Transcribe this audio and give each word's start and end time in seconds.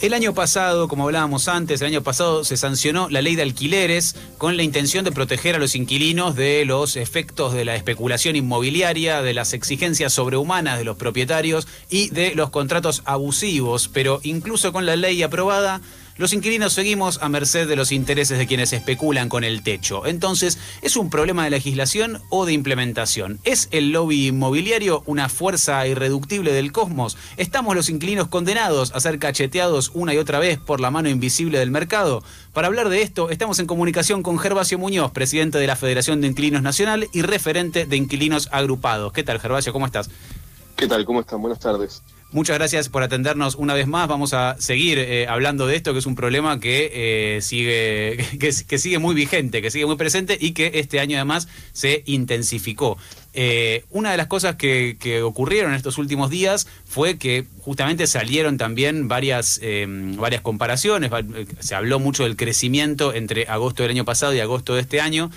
El 0.00 0.14
año 0.14 0.32
pasado, 0.32 0.88
como 0.88 1.04
hablábamos 1.04 1.46
antes, 1.46 1.82
el 1.82 1.88
año 1.88 2.02
pasado 2.02 2.42
se 2.42 2.56
sancionó 2.56 3.10
la 3.10 3.20
ley 3.20 3.36
de 3.36 3.42
alquileres 3.42 4.16
con 4.38 4.56
la 4.56 4.62
intención 4.62 5.04
de 5.04 5.12
proteger 5.12 5.56
a 5.56 5.58
los 5.58 5.74
inquilinos 5.74 6.36
de 6.36 6.64
los 6.64 6.96
efectos 6.96 7.52
de 7.52 7.66
la 7.66 7.76
especulación 7.76 8.34
inmobiliaria, 8.34 9.20
de 9.20 9.34
las 9.34 9.52
exigencias 9.52 10.14
sobrehumanas 10.14 10.78
de 10.78 10.84
los 10.84 10.96
propietarios 10.96 11.68
y 11.90 12.08
de 12.08 12.34
los 12.34 12.48
contratos 12.48 13.02
abusivos. 13.04 13.90
Pero 13.92 14.20
incluso 14.22 14.72
con 14.72 14.86
la 14.86 14.96
ley 14.96 15.22
aprobada, 15.22 15.82
los 16.20 16.34
inquilinos 16.34 16.74
seguimos 16.74 17.22
a 17.22 17.30
merced 17.30 17.66
de 17.66 17.76
los 17.76 17.92
intereses 17.92 18.36
de 18.36 18.46
quienes 18.46 18.74
especulan 18.74 19.30
con 19.30 19.42
el 19.42 19.62
techo. 19.62 20.04
Entonces, 20.04 20.58
¿es 20.82 20.98
un 20.98 21.08
problema 21.08 21.44
de 21.44 21.50
legislación 21.50 22.20
o 22.28 22.44
de 22.44 22.52
implementación? 22.52 23.40
¿Es 23.44 23.68
el 23.70 23.92
lobby 23.92 24.26
inmobiliario 24.26 25.02
una 25.06 25.30
fuerza 25.30 25.86
irreductible 25.86 26.52
del 26.52 26.72
cosmos? 26.72 27.16
¿Estamos 27.38 27.74
los 27.74 27.88
inquilinos 27.88 28.28
condenados 28.28 28.92
a 28.94 29.00
ser 29.00 29.18
cacheteados 29.18 29.92
una 29.94 30.12
y 30.12 30.18
otra 30.18 30.38
vez 30.38 30.58
por 30.58 30.78
la 30.78 30.90
mano 30.90 31.08
invisible 31.08 31.58
del 31.58 31.70
mercado? 31.70 32.22
Para 32.52 32.66
hablar 32.66 32.90
de 32.90 33.00
esto, 33.00 33.30
estamos 33.30 33.58
en 33.58 33.66
comunicación 33.66 34.22
con 34.22 34.38
Gervasio 34.38 34.78
Muñoz, 34.78 35.12
presidente 35.12 35.56
de 35.56 35.68
la 35.68 35.76
Federación 35.76 36.20
de 36.20 36.26
Inquilinos 36.26 36.60
Nacional 36.60 37.08
y 37.14 37.22
referente 37.22 37.86
de 37.86 37.96
Inquilinos 37.96 38.50
Agrupados. 38.52 39.14
¿Qué 39.14 39.22
tal, 39.22 39.40
Gervasio? 39.40 39.72
¿Cómo 39.72 39.86
estás? 39.86 40.10
¿Qué 40.76 40.86
tal? 40.86 41.06
¿Cómo 41.06 41.20
están? 41.20 41.40
Buenas 41.40 41.60
tardes. 41.60 42.02
Muchas 42.32 42.58
gracias 42.58 42.88
por 42.88 43.02
atendernos 43.02 43.56
una 43.56 43.74
vez 43.74 43.88
más. 43.88 44.06
Vamos 44.06 44.34
a 44.34 44.54
seguir 44.60 44.98
eh, 44.98 45.26
hablando 45.26 45.66
de 45.66 45.74
esto, 45.74 45.92
que 45.92 45.98
es 45.98 46.06
un 46.06 46.14
problema 46.14 46.60
que, 46.60 47.36
eh, 47.36 47.42
sigue, 47.42 48.24
que, 48.38 48.78
sigue 48.78 49.00
muy 49.00 49.16
vigente, 49.16 49.60
que 49.60 49.70
sigue 49.72 49.84
muy 49.84 49.96
presente 49.96 50.38
y 50.40 50.52
que 50.52 50.70
este 50.74 51.00
año 51.00 51.16
además 51.16 51.48
se 51.72 52.04
intensificó. 52.06 52.96
Eh, 53.34 53.84
una 53.90 54.12
de 54.12 54.16
las 54.16 54.28
cosas 54.28 54.54
que, 54.54 54.96
ocurrieron 55.24 55.72
en 55.72 55.76
estos 55.76 55.98
últimos 55.98 56.30
días 56.30 56.68
fue 56.84 57.18
que 57.18 57.46
justamente 57.62 58.06
salieron 58.06 58.58
también 58.58 59.08
varias, 59.08 59.60
varias 60.16 60.40
comparaciones. 60.40 61.10
Se 61.58 61.74
habló 61.74 61.98
mucho 61.98 62.22
del 62.22 62.36
crecimiento 62.36 63.12
entre 63.12 63.46
agosto 63.48 63.82
del 63.82 63.90
año 63.90 64.04
pasado 64.04 64.34
y 64.34 64.40
agosto 64.40 64.76
de 64.76 64.82
este 64.82 65.00
año. 65.00 65.32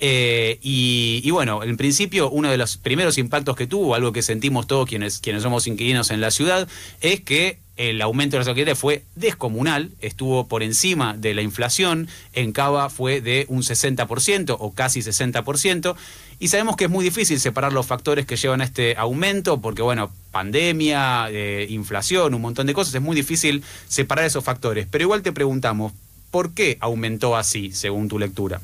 Eh, 0.00 0.58
y, 0.62 1.28
bueno, 1.30 1.62
en 1.64 1.76
principio 1.76 2.30
uno 2.30 2.50
de 2.50 2.56
los 2.56 2.76
primeros 2.76 3.18
impactos 3.18 3.56
que 3.56 3.66
tuvo, 3.66 3.94
algo 3.94 4.12
que 4.12 4.22
sentimos 4.22 4.66
todos 4.66 4.88
quienes, 4.88 5.18
quienes 5.18 5.42
somos 5.42 5.66
inquilinos 5.66 6.10
en 6.10 6.20
la 6.20 6.30
ciudad, 6.30 6.68
es 7.00 7.20
que 7.20 7.58
el 7.76 8.02
aumento 8.02 8.34
de 8.34 8.40
los 8.40 8.48
alquileres 8.48 8.76
fue 8.76 9.04
descomunal, 9.14 9.92
estuvo 10.00 10.48
por 10.48 10.64
encima 10.64 11.16
de 11.16 11.32
la 11.32 11.42
inflación, 11.42 12.08
en 12.32 12.52
Cava 12.52 12.90
fue 12.90 13.20
de 13.20 13.46
un 13.48 13.62
60% 13.62 14.56
o 14.58 14.72
casi 14.72 15.00
60%, 15.00 15.94
y 16.40 16.48
sabemos 16.48 16.76
que 16.76 16.84
es 16.84 16.90
muy 16.90 17.04
difícil 17.04 17.38
separar 17.38 17.72
los 17.72 17.86
factores 17.86 18.26
que 18.26 18.36
llevan 18.36 18.60
a 18.60 18.64
este 18.64 18.96
aumento, 18.96 19.60
porque 19.60 19.82
bueno, 19.82 20.10
pandemia, 20.32 21.28
eh, 21.30 21.66
inflación, 21.70 22.34
un 22.34 22.42
montón 22.42 22.66
de 22.66 22.74
cosas, 22.74 22.94
es 22.96 23.02
muy 23.02 23.14
difícil 23.14 23.62
separar 23.86 24.24
esos 24.24 24.42
factores, 24.42 24.88
pero 24.90 25.02
igual 25.02 25.22
te 25.22 25.30
preguntamos, 25.30 25.92
¿por 26.32 26.54
qué 26.54 26.78
aumentó 26.80 27.36
así, 27.36 27.70
según 27.70 28.08
tu 28.08 28.18
lectura? 28.18 28.60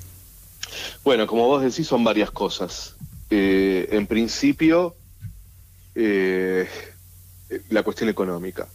Bueno, 1.04 1.26
como 1.26 1.46
vos 1.46 1.62
decís, 1.62 1.86
son 1.86 2.04
varias 2.04 2.30
cosas. 2.30 2.96
Eh, 3.30 3.88
en 3.92 4.06
principio, 4.06 4.94
eh, 5.94 6.68
la 7.68 7.82
cuestión 7.82 8.08
económica. 8.08 8.68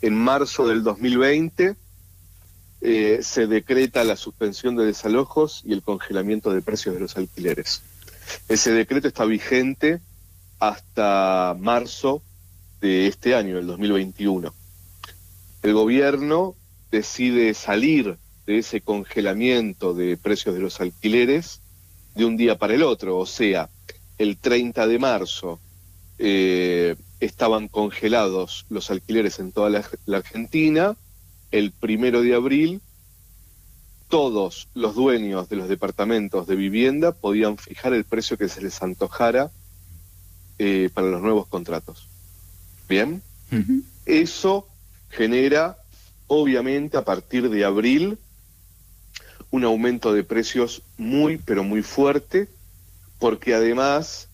En 0.00 0.14
marzo 0.14 0.66
del 0.66 0.82
2020 0.82 1.76
eh, 2.80 3.18
se 3.22 3.46
decreta 3.46 4.04
la 4.04 4.16
suspensión 4.16 4.76
de 4.76 4.84
desalojos 4.84 5.62
y 5.64 5.72
el 5.72 5.82
congelamiento 5.82 6.52
de 6.52 6.62
precios 6.62 6.94
de 6.94 7.00
los 7.00 7.16
alquileres. 7.16 7.82
Ese 8.48 8.72
decreto 8.72 9.08
está 9.08 9.24
vigente 9.24 10.00
hasta 10.60 11.56
marzo 11.58 12.22
de 12.80 13.08
este 13.08 13.34
año, 13.34 13.56
del 13.56 13.66
2021. 13.66 14.54
El 15.62 15.72
gobierno 15.72 16.54
decide 16.90 17.52
salir 17.54 18.16
de 18.48 18.56
ese 18.56 18.80
congelamiento 18.80 19.92
de 19.92 20.16
precios 20.16 20.54
de 20.54 20.62
los 20.62 20.80
alquileres 20.80 21.60
de 22.14 22.24
un 22.24 22.38
día 22.38 22.56
para 22.56 22.72
el 22.72 22.82
otro. 22.82 23.18
O 23.18 23.26
sea, 23.26 23.68
el 24.16 24.38
30 24.38 24.86
de 24.86 24.98
marzo 24.98 25.60
eh, 26.18 26.96
estaban 27.20 27.68
congelados 27.68 28.64
los 28.70 28.90
alquileres 28.90 29.38
en 29.38 29.52
toda 29.52 29.68
la, 29.68 30.16
Argentina. 30.16 30.96
El 31.50 31.72
primero 31.72 32.22
de 32.22 32.34
abril, 32.34 32.80
todos 34.08 34.68
los 34.74 34.94
dueños 34.94 35.50
de 35.50 35.56
los 35.56 35.68
departamentos 35.68 36.46
de 36.46 36.56
vivienda 36.56 37.12
podían 37.12 37.58
fijar 37.58 37.92
el 37.92 38.04
precio 38.04 38.38
que 38.38 38.48
se 38.48 38.62
les 38.62 38.82
antojara 38.82 39.50
eh, 40.58 40.88
para 40.94 41.08
los 41.08 41.20
nuevos 41.20 41.46
contratos. 41.48 42.08
Bien, 42.88 43.20
eso 44.06 44.66
genera, 45.10 45.76
obviamente, 46.28 46.96
a 46.96 47.04
partir 47.04 47.50
de 47.50 47.66
abril, 47.66 48.18
un 49.50 49.64
aumento 49.64 50.12
de 50.12 50.24
precios 50.24 50.82
muy, 50.96 51.38
pero 51.38 51.64
muy 51.64 51.82
fuerte, 51.82 52.48
porque 53.18 53.54
además 53.54 54.28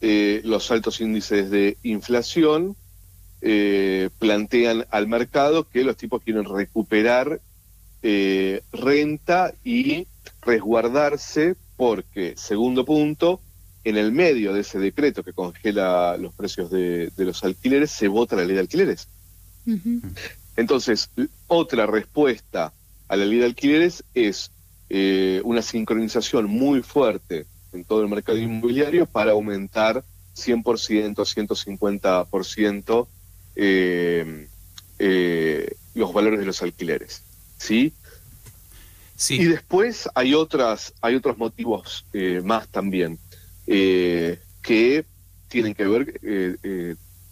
eh, 0.00 0.40
los 0.44 0.70
altos 0.70 1.00
índices 1.00 1.50
de 1.50 1.76
inflación 1.82 2.76
eh, 3.42 4.10
plantean 4.18 4.86
al 4.90 5.08
mercado 5.08 5.68
que 5.68 5.84
los 5.84 5.96
tipos 5.96 6.22
quieren 6.22 6.44
recuperar 6.44 7.40
eh, 8.02 8.62
renta 8.72 9.52
y 9.64 10.06
resguardarse 10.42 11.56
porque, 11.76 12.34
segundo 12.36 12.84
punto, 12.84 13.40
en 13.84 13.96
el 13.96 14.12
medio 14.12 14.52
de 14.52 14.60
ese 14.60 14.78
decreto 14.78 15.22
que 15.22 15.32
congela 15.32 16.16
los 16.16 16.32
precios 16.34 16.70
de, 16.70 17.10
los 17.16 17.44
alquileres, 17.44 17.90
se 17.90 18.08
vota 18.08 18.36
la 18.36 18.44
ley 18.44 18.54
de 18.54 18.60
alquileres. 18.60 19.08
Entonces, 20.56 21.10
otra 21.46 21.86
respuesta 21.86 22.72
a 23.08 23.16
la 23.16 23.24
ley 23.24 23.38
de 23.38 23.46
alquileres 23.46 24.04
es 24.14 24.50
eh, 24.88 25.40
una 25.44 25.62
sincronización 25.62 26.46
muy 26.46 26.82
fuerte 26.82 27.46
en 27.72 27.84
todo 27.84 28.02
el 28.02 28.08
mercado 28.08 28.38
inmobiliario 28.38 29.06
para 29.06 29.32
aumentar 29.32 30.04
100%, 30.36 31.14
150% 31.14 33.08
eh, 33.56 34.48
eh, 34.98 35.74
los 35.94 36.12
valores 36.12 36.40
de 36.40 36.46
los 36.46 36.62
alquileres. 36.62 37.22
¿sí? 37.56 37.92
Sí. 39.16 39.40
Y 39.40 39.44
después 39.46 40.08
hay, 40.14 40.34
otras, 40.34 40.92
hay 41.00 41.14
otros 41.14 41.38
motivos 41.38 42.04
eh, 42.12 42.42
más 42.44 42.68
también 42.68 43.18
que 43.66 45.04
tienen 45.48 45.74
que 45.74 45.84
ver 45.84 46.56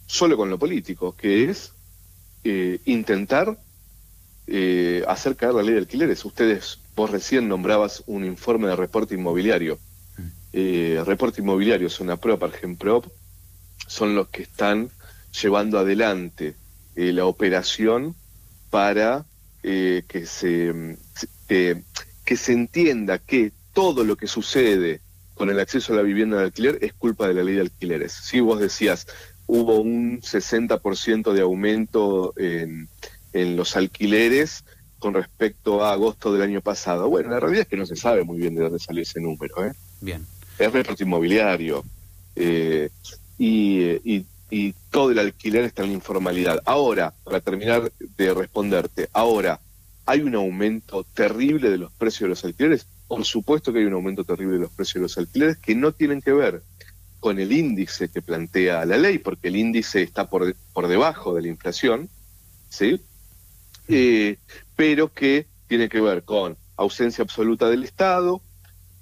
solo 0.05 0.35
con 0.35 0.49
lo 0.49 0.59
político, 0.59 1.15
que 1.15 1.49
es 1.49 1.71
intentar 2.83 3.57
eh, 4.47 5.03
hacer 5.07 5.35
caer 5.35 5.53
la 5.53 5.63
ley 5.63 5.73
de 5.73 5.79
alquileres. 5.79 6.23
Ustedes, 6.25 6.79
vos 6.95 7.09
recién 7.09 7.47
nombrabas 7.47 8.03
un 8.07 8.25
informe 8.25 8.67
de 8.67 8.75
reporte 8.75 9.15
inmobiliario. 9.15 9.79
Mm. 10.17 10.27
Eh, 10.53 11.03
reporte 11.05 11.41
inmobiliario, 11.41 11.89
son 11.89 12.09
APROP, 12.09 12.43
Argenprop, 12.43 13.05
son 13.87 14.15
los 14.15 14.27
que 14.29 14.43
están 14.43 14.89
llevando 15.41 15.79
adelante 15.79 16.55
eh, 16.95 17.11
la 17.11 17.25
operación 17.25 18.15
para 18.69 19.25
eh, 19.63 20.03
que, 20.07 20.25
se, 20.25 20.97
que 21.47 22.37
se 22.37 22.53
entienda 22.53 23.19
que 23.19 23.51
todo 23.73 24.03
lo 24.03 24.15
que 24.15 24.27
sucede 24.27 25.01
con 25.33 25.49
el 25.49 25.59
acceso 25.59 25.93
a 25.93 25.97
la 25.97 26.01
vivienda 26.01 26.37
de 26.37 26.45
alquiler 26.45 26.79
es 26.81 26.93
culpa 26.93 27.27
de 27.27 27.33
la 27.33 27.43
ley 27.43 27.55
de 27.55 27.61
alquileres. 27.61 28.13
Si 28.13 28.39
vos 28.39 28.59
decías, 28.59 29.05
hubo 29.47 29.79
un 29.79 30.21
60% 30.21 31.33
de 31.33 31.41
aumento 31.41 32.33
en 32.37 32.87
en 33.35 33.57
los 33.57 33.75
alquileres 33.75 34.63
con 34.97 35.13
respecto 35.13 35.83
a 35.83 35.91
agosto 35.91 36.31
del 36.33 36.41
año 36.41 36.61
pasado. 36.61 37.09
Bueno, 37.09 37.29
la 37.29 37.39
realidad 37.39 37.63
es 37.63 37.67
que 37.67 37.77
no 37.77 37.85
se 37.85 37.97
sabe 37.97 38.23
muy 38.23 38.37
bien 38.37 38.55
de 38.55 38.63
dónde 38.63 38.79
salió 38.79 39.03
ese 39.03 39.19
número. 39.19 39.65
¿eh? 39.65 39.73
Bien. 40.01 40.25
Es 40.57 40.71
reporte 40.71 41.03
inmobiliario. 41.03 41.83
Eh, 42.35 42.89
y, 43.37 44.25
todo 44.89 45.11
el 45.11 45.19
alquiler 45.19 45.65
está 45.65 45.83
en 45.83 45.89
la 45.89 45.95
informalidad. 45.95 46.61
Ahora, 46.63 47.13
para 47.25 47.41
terminar 47.41 47.91
de 47.99 48.33
responderte, 48.33 49.09
ahora, 49.11 49.59
¿hay 50.05 50.21
un 50.21 50.33
aumento 50.33 51.03
terrible 51.13 51.69
de 51.69 51.77
los 51.77 51.91
precios 51.91 52.21
de 52.21 52.29
los 52.29 52.45
alquileres? 52.45 52.87
Por 53.09 53.25
supuesto 53.25 53.73
que 53.73 53.79
hay 53.79 53.85
un 53.85 53.93
aumento 53.93 54.23
terrible 54.23 54.53
de 54.53 54.61
los 54.61 54.71
precios 54.71 54.95
de 54.95 55.01
los 55.01 55.17
alquileres 55.17 55.57
que 55.57 55.75
no 55.75 55.91
tienen 55.91 56.21
que 56.21 56.31
ver 56.31 56.63
con 57.19 57.39
el 57.39 57.51
índice 57.51 58.07
que 58.07 58.21
plantea 58.21 58.85
la 58.85 58.97
ley, 58.97 59.17
porque 59.17 59.49
el 59.49 59.57
índice 59.57 60.03
está 60.03 60.29
por, 60.29 60.55
por 60.71 60.87
debajo 60.87 61.33
de 61.33 61.41
la 61.41 61.49
inflación, 61.49 62.07
¿sí? 62.69 63.01
Eh, 63.87 64.37
pero 64.75 65.13
que 65.13 65.47
tiene 65.67 65.89
que 65.89 66.01
ver 66.01 66.23
con 66.23 66.57
ausencia 66.77 67.23
absoluta 67.23 67.69
del 67.69 67.83
Estado 67.83 68.41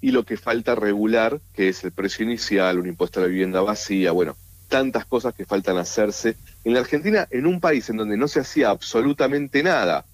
y 0.01 0.11
lo 0.11 0.23
que 0.23 0.37
falta 0.37 0.75
regular, 0.75 1.39
que 1.53 1.69
es 1.69 1.83
el 1.83 1.91
precio 1.91 2.25
inicial, 2.25 2.79
un 2.79 2.87
impuesto 2.87 3.19
a 3.19 3.23
la 3.23 3.29
vivienda 3.29 3.61
vacía, 3.61 4.11
bueno, 4.11 4.35
tantas 4.67 5.05
cosas 5.05 5.33
que 5.33 5.45
faltan 5.45 5.77
hacerse. 5.77 6.35
En 6.63 6.73
la 6.73 6.81
Argentina, 6.81 7.27
en 7.31 7.47
un 7.47 7.59
país 7.59 7.89
en 7.89 7.97
donde 7.97 8.17
no 8.17 8.27
se 8.27 8.39
hacía 8.39 8.69
absolutamente 8.69 9.63
nada 9.63 10.05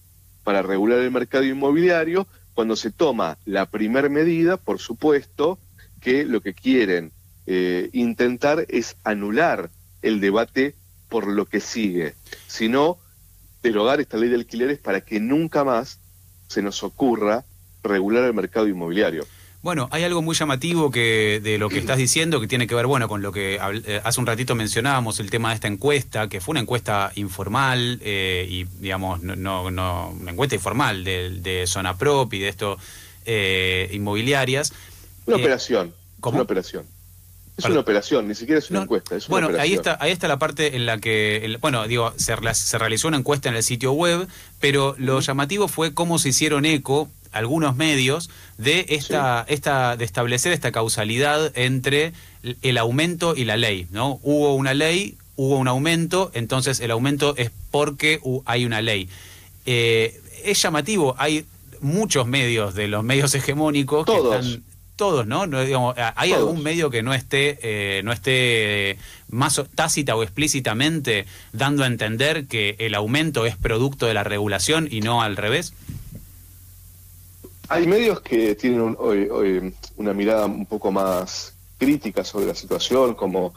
para 0.43 0.61
regular 0.61 0.99
el 0.99 1.11
mercado 1.11 1.43
inmobiliario, 1.43 2.27
cuando 2.53 2.75
se 2.75 2.91
toma 2.91 3.37
la 3.45 3.67
primer 3.67 4.09
medida, 4.09 4.57
por 4.57 4.79
supuesto, 4.79 5.57
que 6.01 6.25
lo 6.25 6.41
que 6.41 6.53
quieren 6.53 7.11
eh, 7.47 7.89
intentar 7.93 8.65
es 8.69 8.97
anular 9.03 9.69
el 10.01 10.19
debate 10.19 10.75
por 11.07 11.27
lo 11.27 11.45
que 11.45 11.61
sigue, 11.61 12.15
sino 12.47 12.97
derogar 13.61 13.99
esta 13.99 14.17
ley 14.17 14.29
de 14.29 14.35
alquileres 14.35 14.79
para 14.79 15.01
que 15.01 15.19
nunca 15.19 15.63
más 15.63 15.99
se 16.47 16.61
nos 16.61 16.83
ocurra 16.83 17.43
regular 17.83 18.23
el 18.23 18.33
mercado 18.33 18.67
inmobiliario. 18.67 19.25
Bueno, 19.61 19.89
hay 19.91 20.03
algo 20.03 20.21
muy 20.21 20.35
llamativo 20.35 20.89
que 20.89 21.41
de 21.43 21.57
lo 21.57 21.67
que 21.67 21.79
estás 21.79 21.97
diciendo 21.97 22.39
que 22.39 22.47
tiene 22.47 22.65
que 22.65 22.75
ver, 22.75 22.87
bueno, 22.87 23.09
con 23.09 23.21
lo 23.21 23.33
que 23.33 23.55
eh, 23.55 24.01
hace 24.05 24.19
un 24.21 24.25
ratito 24.25 24.55
mencionábamos, 24.55 25.19
el 25.19 25.29
tema 25.29 25.49
de 25.49 25.55
esta 25.55 25.67
encuesta, 25.67 26.29
que 26.29 26.39
fue 26.39 26.53
una 26.53 26.61
encuesta 26.61 27.11
informal 27.15 27.99
eh, 28.01 28.47
y, 28.49 28.63
digamos, 28.63 29.21
no, 29.21 29.35
no, 29.69 30.11
una 30.11 30.31
encuesta 30.31 30.55
informal 30.55 31.03
de, 31.03 31.41
de 31.41 31.67
Zona 31.67 31.97
Prop 31.97 32.33
y 32.33 32.39
de 32.39 32.47
esto 32.47 32.77
eh, 33.25 33.89
inmobiliarias. 33.91 34.71
Una 35.25 35.35
operación. 35.35 35.93
¿Cómo? 36.21 36.35
Una 36.35 36.43
operación. 36.43 36.85
Es 37.59 37.71
una 37.71 37.79
operación, 37.79 38.27
ni 38.27 38.35
siquiera 38.35 38.59
es 38.59 38.69
una 38.69 38.83
encuesta. 38.83 39.15
Es 39.15 39.27
bueno, 39.27 39.49
ahí 39.59 39.73
está, 39.73 39.97
ahí 39.99 40.11
está 40.11 40.27
la 40.27 40.39
parte 40.39 40.75
en 40.75 40.85
la 40.85 40.97
que, 40.97 41.57
bueno, 41.61 41.87
digo, 41.87 42.13
se, 42.17 42.35
se, 42.53 42.77
realizó 42.77 43.07
una 43.07 43.17
encuesta 43.17 43.49
en 43.49 43.55
el 43.55 43.63
sitio 43.63 43.91
web, 43.91 44.27
pero 44.59 44.95
lo 44.97 45.19
llamativo 45.19 45.67
fue 45.67 45.93
cómo 45.93 46.19
se 46.19 46.29
hicieron 46.29 46.65
eco 46.65 47.09
algunos 47.31 47.75
medios 47.75 48.29
de 48.57 48.85
esta, 48.89 49.45
esta, 49.47 49.95
de 49.97 50.05
establecer 50.05 50.51
esta 50.51 50.71
causalidad 50.71 51.51
entre 51.55 52.13
el 52.61 52.77
aumento 52.77 53.35
y 53.35 53.45
la 53.45 53.57
ley, 53.57 53.87
¿no? 53.91 54.19
Hubo 54.23 54.55
una 54.55 54.73
ley, 54.73 55.17
hubo 55.35 55.57
un 55.57 55.67
aumento, 55.67 56.31
entonces 56.33 56.79
el 56.79 56.91
aumento 56.91 57.35
es 57.37 57.51
porque 57.71 58.19
hay 58.45 58.65
una 58.65 58.81
ley. 58.81 59.09
Eh, 59.65 60.19
es 60.43 60.61
llamativo, 60.61 61.15
hay 61.17 61.45
muchos 61.81 62.27
medios 62.27 62.73
de 62.73 62.87
los 62.87 63.03
medios 63.03 63.33
hegemónicos 63.35 64.05
que 64.05 64.15
están 64.15 64.63
todos, 64.99 65.25
¿no? 65.25 65.47
digamos, 65.47 65.95
¿Hay 66.17 66.33
algún 66.33 66.61
medio 66.61 66.89
que 66.89 67.01
no 67.01 67.13
esté, 67.13 67.57
eh, 67.63 68.01
no 68.03 68.11
esté 68.11 68.97
más 69.29 69.61
tácita 69.73 70.13
o 70.17 70.23
explícitamente 70.23 71.25
dando 71.53 71.85
a 71.85 71.87
entender 71.87 72.47
que 72.47 72.75
el 72.79 72.93
aumento 72.93 73.45
es 73.45 73.55
producto 73.55 74.07
de 74.07 74.13
la 74.13 74.25
regulación 74.25 74.89
y 74.91 74.99
no 74.99 75.21
al 75.21 75.37
revés? 75.37 75.71
Hay 77.69 77.87
medios 77.87 78.19
que 78.19 78.55
tienen 78.55 78.97
hoy, 78.99 79.73
una 79.95 80.13
mirada 80.13 80.47
un 80.47 80.65
poco 80.65 80.91
más 80.91 81.53
crítica 81.77 82.25
sobre 82.25 82.47
la 82.47 82.53
situación, 82.53 83.15
como, 83.15 83.53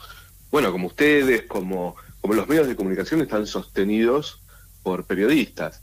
bueno, 0.53 0.71
como 0.71 0.87
ustedes, 0.87 1.43
como, 1.43 1.97
como 2.21 2.35
los 2.35 2.47
medios 2.47 2.69
de 2.69 2.77
comunicación 2.77 3.21
están 3.21 3.49
sostenidos 3.49 4.39
por 4.85 5.07
periodistas. 5.07 5.81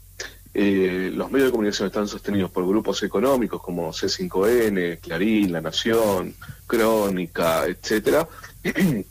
Eh, 0.52 1.12
los 1.14 1.30
medios 1.30 1.48
de 1.48 1.52
comunicación 1.52 1.86
están 1.86 2.08
sostenidos 2.08 2.50
por 2.50 2.66
grupos 2.66 3.02
económicos 3.04 3.62
como 3.62 3.92
C5N, 3.92 4.98
Clarín, 4.98 5.52
La 5.52 5.60
Nación, 5.60 6.34
Crónica, 6.66 7.66
etcétera. 7.66 8.28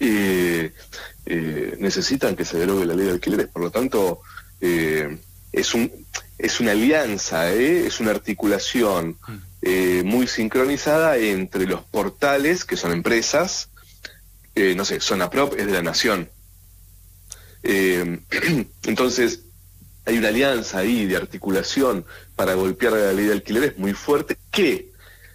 Eh, 0.00 0.72
eh, 1.26 1.76
necesitan 1.80 2.36
que 2.36 2.44
se 2.44 2.58
derogue 2.58 2.86
la 2.86 2.94
ley 2.94 3.06
de 3.06 3.12
alquileres, 3.12 3.48
por 3.48 3.62
lo 3.62 3.70
tanto 3.70 4.20
es 4.60 5.74
un 5.74 5.90
es 6.36 6.60
una 6.60 6.72
alianza, 6.72 7.52
es 7.52 7.98
una 7.98 8.12
articulación 8.12 9.18
muy 10.04 10.28
sincronizada 10.28 11.16
entre 11.16 11.66
los 11.66 11.82
portales 11.82 12.64
que 12.64 12.76
son 12.76 12.92
empresas, 12.92 13.70
no 14.54 14.84
sé, 14.84 15.00
Zona 15.00 15.30
Prop 15.30 15.54
es 15.56 15.66
de 15.66 15.72
la 15.72 15.82
Nación. 15.82 16.28
entonces 17.62 19.40
hay 20.08 20.16
una 20.16 20.28
alianza 20.28 20.78
ahí 20.78 21.04
de 21.04 21.18
articulación 21.18 22.06
para 22.34 22.54
golpear 22.54 22.94
la 22.94 23.12
ley 23.12 23.26
de 23.26 23.34
alquileres 23.34 23.76
muy 23.76 23.92
fuerte 23.92 24.38
que 24.50 24.88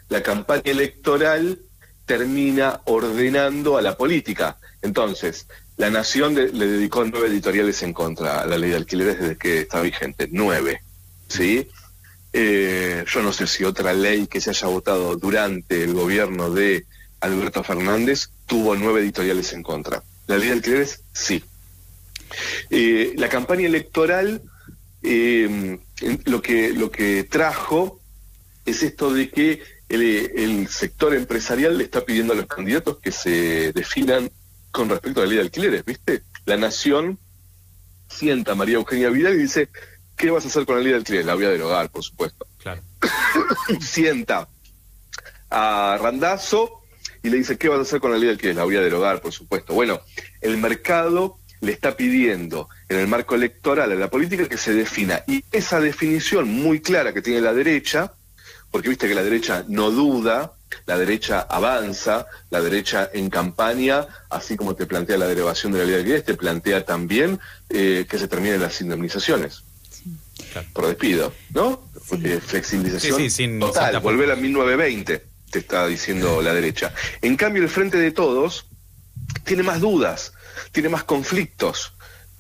la 0.09 0.23
campaña 0.23 0.63
electoral 0.65 1.59
termina 2.07 2.81
ordenando 2.85 3.77
a 3.77 3.83
la 3.83 3.95
política. 3.95 4.57
Entonces, 4.81 5.45
la 5.77 5.91
Nación 5.91 6.33
le 6.33 6.67
dedicó 6.67 7.05
nueve 7.05 7.27
editoriales 7.27 7.83
en 7.83 7.93
contra 7.93 8.41
a 8.41 8.47
la 8.47 8.57
ley 8.57 8.71
de 8.71 8.77
alquileres 8.77 9.19
desde 9.19 9.37
que 9.37 9.59
está 9.59 9.79
vigente, 9.79 10.27
nueve, 10.31 10.81
¿sí? 11.27 11.67
Eh, 12.33 13.05
yo 13.07 13.21
no 13.21 13.31
sé 13.31 13.45
si 13.45 13.63
otra 13.63 13.93
ley 13.93 14.25
que 14.25 14.41
se 14.41 14.49
haya 14.49 14.67
votado 14.67 15.17
durante 15.17 15.83
el 15.83 15.93
gobierno 15.93 16.49
de 16.49 16.87
Alberto 17.19 17.63
Fernández 17.63 18.29
tuvo 18.47 18.75
nueve 18.75 19.01
editoriales 19.01 19.53
en 19.53 19.61
contra. 19.61 20.01
La 20.25 20.39
ley 20.39 20.47
de 20.47 20.53
alquileres, 20.53 21.01
sí. 21.13 21.43
Eh, 22.71 23.13
la 23.17 23.29
campaña 23.29 23.67
electoral 23.67 24.41
eh, 25.03 25.79
lo, 26.25 26.41
que, 26.41 26.73
lo 26.73 26.89
que 26.89 27.23
trajo 27.25 28.00
es 28.65 28.83
esto 28.83 29.13
de 29.13 29.29
que 29.29 29.61
el, 29.89 30.67
sector 30.69 31.13
empresarial 31.13 31.77
le 31.77 31.83
está 31.83 32.05
pidiendo 32.05 32.33
a 32.33 32.35
los 32.35 32.47
candidatos 32.47 33.00
que 33.00 33.11
se 33.11 33.71
definan 33.73 34.31
con 34.71 34.89
respecto 34.89 35.19
a 35.19 35.23
la 35.23 35.29
ley 35.29 35.38
de 35.38 35.44
alquileres, 35.44 35.85
¿viste? 35.85 36.23
La 36.45 36.57
nación 36.57 37.19
sienta 38.07 38.53
a 38.53 38.55
María 38.55 38.75
Eugenia 38.75 39.09
Vidal 39.09 39.35
y 39.35 39.44
dice, 39.44 39.69
¿qué 40.15 40.31
vas 40.31 40.45
a 40.45 40.47
hacer 40.47 40.65
con 40.65 40.77
la 40.77 40.81
ley 40.81 40.91
de 40.91 40.97
alquileres? 40.97 41.25
La 41.25 41.35
voy 41.35 41.45
a 41.45 41.50
derogar, 41.50 41.89
por 41.89 42.03
supuesto. 42.03 42.47
Claro. 42.57 42.81
sienta 43.81 44.47
a 45.50 46.00
Randazo 46.01 46.81
y 47.21 47.29
le 47.29 47.38
dice, 47.38 47.57
¿qué 47.57 47.69
vas 47.69 47.79
a 47.79 47.81
hacer 47.83 48.00
con 48.00 48.11
la 48.11 48.17
ley 48.17 48.27
de 48.27 48.31
alquileres? 48.31 48.57
La 48.57 48.63
voy 48.63 48.77
a 48.77 48.81
derogar, 48.81 49.21
por 49.21 49.31
supuesto. 49.31 49.73
Bueno, 49.73 50.01
el 50.41 50.57
mercado 50.57 51.38
le 51.61 51.71
está 51.71 51.95
pidiendo 51.95 52.67
en 52.93 53.01
el 53.01 53.07
marco 53.07 53.35
electoral 53.35 53.91
a 53.91 53.95
la 53.95 54.09
política 54.09 54.47
que 54.47 54.57
se 54.57 54.73
defina. 54.73 55.23
Y 55.27 55.43
esa 55.51 55.79
definición 55.79 56.47
muy 56.47 56.81
clara 56.81 57.13
que 57.13 57.21
tiene 57.21 57.41
la 57.41 57.53
derecha, 57.53 58.13
porque 58.71 58.89
viste 58.89 59.07
que 59.07 59.15
la 59.15 59.23
derecha 59.23 59.65
no 59.67 59.91
duda, 59.91 60.53
la 60.85 60.97
derecha 60.97 61.41
avanza, 61.41 62.25
la 62.49 62.61
derecha 62.61 63.09
en 63.13 63.29
campaña, 63.29 64.07
así 64.29 64.57
como 64.57 64.75
te 64.75 64.85
plantea 64.85 65.17
la 65.17 65.27
derogación 65.27 65.71
de 65.71 65.79
la 65.79 65.85
ley 65.85 65.93
de 65.93 65.97
alquileres, 65.99 66.25
te 66.25 66.35
plantea 66.35 66.85
también 66.85 67.39
eh, 67.69 68.05
que 68.09 68.17
se 68.17 68.27
terminen 68.27 68.62
las 68.62 68.79
indemnizaciones. 68.81 69.63
Por 70.73 70.88
despido, 70.88 71.33
¿no? 71.51 71.89
Eh, 72.23 72.39
flexibilización 72.45 73.59
total, 73.59 74.00
volver 74.00 74.31
a 74.31 74.35
1920, 74.35 75.23
te 75.50 75.59
está 75.59 75.88
diciendo 75.88 76.41
la 76.41 76.53
derecha. 76.53 76.93
En 77.21 77.35
cambio, 77.38 77.63
el 77.63 77.69
Frente 77.69 77.97
de 77.97 78.12
Todos 78.12 78.67
tiene 79.45 79.63
más 79.63 79.81
dudas, 79.81 80.33
tiene 80.71 80.89
más 80.89 81.03
conflictos 81.03 81.93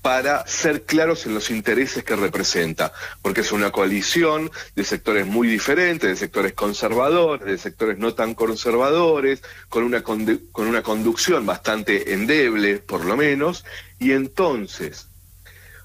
para 0.03 0.45
ser 0.45 0.83
claros 0.83 1.25
en 1.25 1.33
los 1.33 1.49
intereses 1.49 2.03
que 2.03 2.17
representa, 2.17 2.91
porque 3.21 3.39
es 3.39 3.53
una 3.53 3.71
coalición 3.71 4.51
de 4.75 4.83
sectores 4.83 5.25
muy 5.25 5.47
diferentes, 5.47 6.09
de 6.09 6.15
sectores 6.17 6.51
conservadores, 6.51 7.47
de 7.47 7.57
sectores 7.57 7.97
no 7.97 8.13
tan 8.13 8.35
conservadores, 8.35 9.41
con 9.69 9.85
una, 9.85 10.03
con 10.03 10.67
una 10.67 10.83
conducción 10.83 11.45
bastante 11.45 12.13
endeble, 12.13 12.79
por 12.79 13.05
lo 13.05 13.15
menos, 13.15 13.63
y 13.97 14.11
entonces 14.11 15.07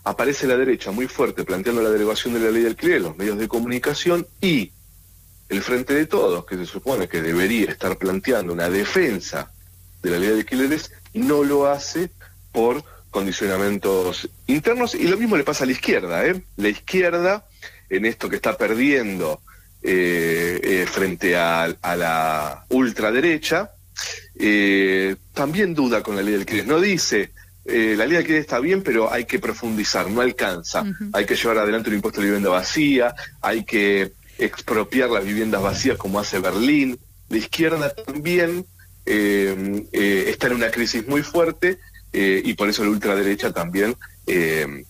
aparece 0.02 0.48
la 0.48 0.56
derecha 0.56 0.90
muy 0.90 1.06
fuerte 1.06 1.44
planteando 1.44 1.80
la 1.80 1.90
derogación 1.90 2.34
de 2.34 2.40
la 2.40 2.50
ley 2.50 2.62
del 2.62 2.72
alquiler, 2.72 3.00
los 3.00 3.16
medios 3.16 3.38
de 3.38 3.46
comunicación 3.46 4.26
y 4.40 4.72
el 5.48 5.62
Frente 5.62 5.94
de 5.94 6.06
Todos, 6.06 6.44
que 6.44 6.56
se 6.56 6.66
supone 6.66 7.06
que 7.06 7.22
debería 7.22 7.70
estar 7.70 7.96
planteando 7.96 8.52
una 8.52 8.68
defensa 8.68 9.52
de 10.02 10.10
la 10.10 10.18
ley 10.18 10.30
de 10.30 10.34
alquileres, 10.40 10.90
no 11.14 11.44
lo 11.44 11.68
hace 11.68 12.10
por 12.50 12.82
condicionamientos 13.10 14.28
internos 14.46 14.94
y 14.94 15.08
lo 15.08 15.16
mismo 15.16 15.36
le 15.36 15.44
pasa 15.44 15.64
a 15.64 15.66
la 15.66 15.72
izquierda. 15.72 16.26
¿eh? 16.26 16.42
La 16.56 16.68
izquierda, 16.68 17.46
en 17.88 18.06
esto 18.06 18.28
que 18.28 18.36
está 18.36 18.56
perdiendo 18.56 19.40
eh, 19.80 20.58
eh, 20.60 20.86
frente 20.90 21.36
a, 21.36 21.68
la 21.96 22.64
ultraderecha, 22.68 23.70
eh, 24.34 25.14
también 25.32 25.72
duda 25.72 26.02
con 26.02 26.16
la 26.16 26.22
ley 26.22 26.32
del 26.32 26.40
alquiler. 26.40 26.66
No 26.66 26.80
dice, 26.80 27.30
la 27.64 28.04
ley 28.04 28.08
del 28.08 28.16
alquiler 28.16 28.40
está 28.40 28.58
bien, 28.58 28.82
pero 28.82 29.12
hay 29.12 29.24
que 29.24 29.38
profundizar, 29.38 30.10
no 30.10 30.20
alcanza. 30.20 30.84
Hay 31.12 31.26
que 31.26 31.36
llevar 31.36 31.58
adelante 31.58 31.90
un 31.90 31.96
impuesto 31.96 32.20
de 32.20 32.26
vivienda 32.26 32.50
vacía, 32.50 33.14
hay 33.40 33.64
que 33.64 34.12
expropiar 34.38 35.10
las 35.10 35.24
viviendas 35.24 35.62
vacías 35.62 35.96
como 35.96 36.18
hace 36.18 36.40
Berlín. 36.40 36.98
La 37.28 37.38
izquierda 37.38 37.94
también 37.94 38.66
está 39.06 40.48
en 40.48 40.54
una 40.54 40.70
crisis 40.72 41.06
muy 41.06 41.22
fuerte 41.22 41.78
eh, 42.12 42.42
y 42.44 42.54
por 42.54 42.68
eso 42.68 42.84
la 42.84 42.90
ultraderecha 42.90 43.52
también 43.52 43.96
eh, 44.26 44.84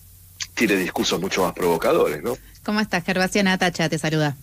tiene 0.55 0.75
discursos 0.75 1.19
mucho 1.19 1.43
más 1.43 1.53
provocadores, 1.53 2.23
¿no? 2.23 2.37
¿Cómo 2.63 2.79
estás, 2.79 3.03
Gervasio 3.03 3.43
Natacha? 3.43 3.89
Te 3.89 3.97
saluda. 3.97 4.35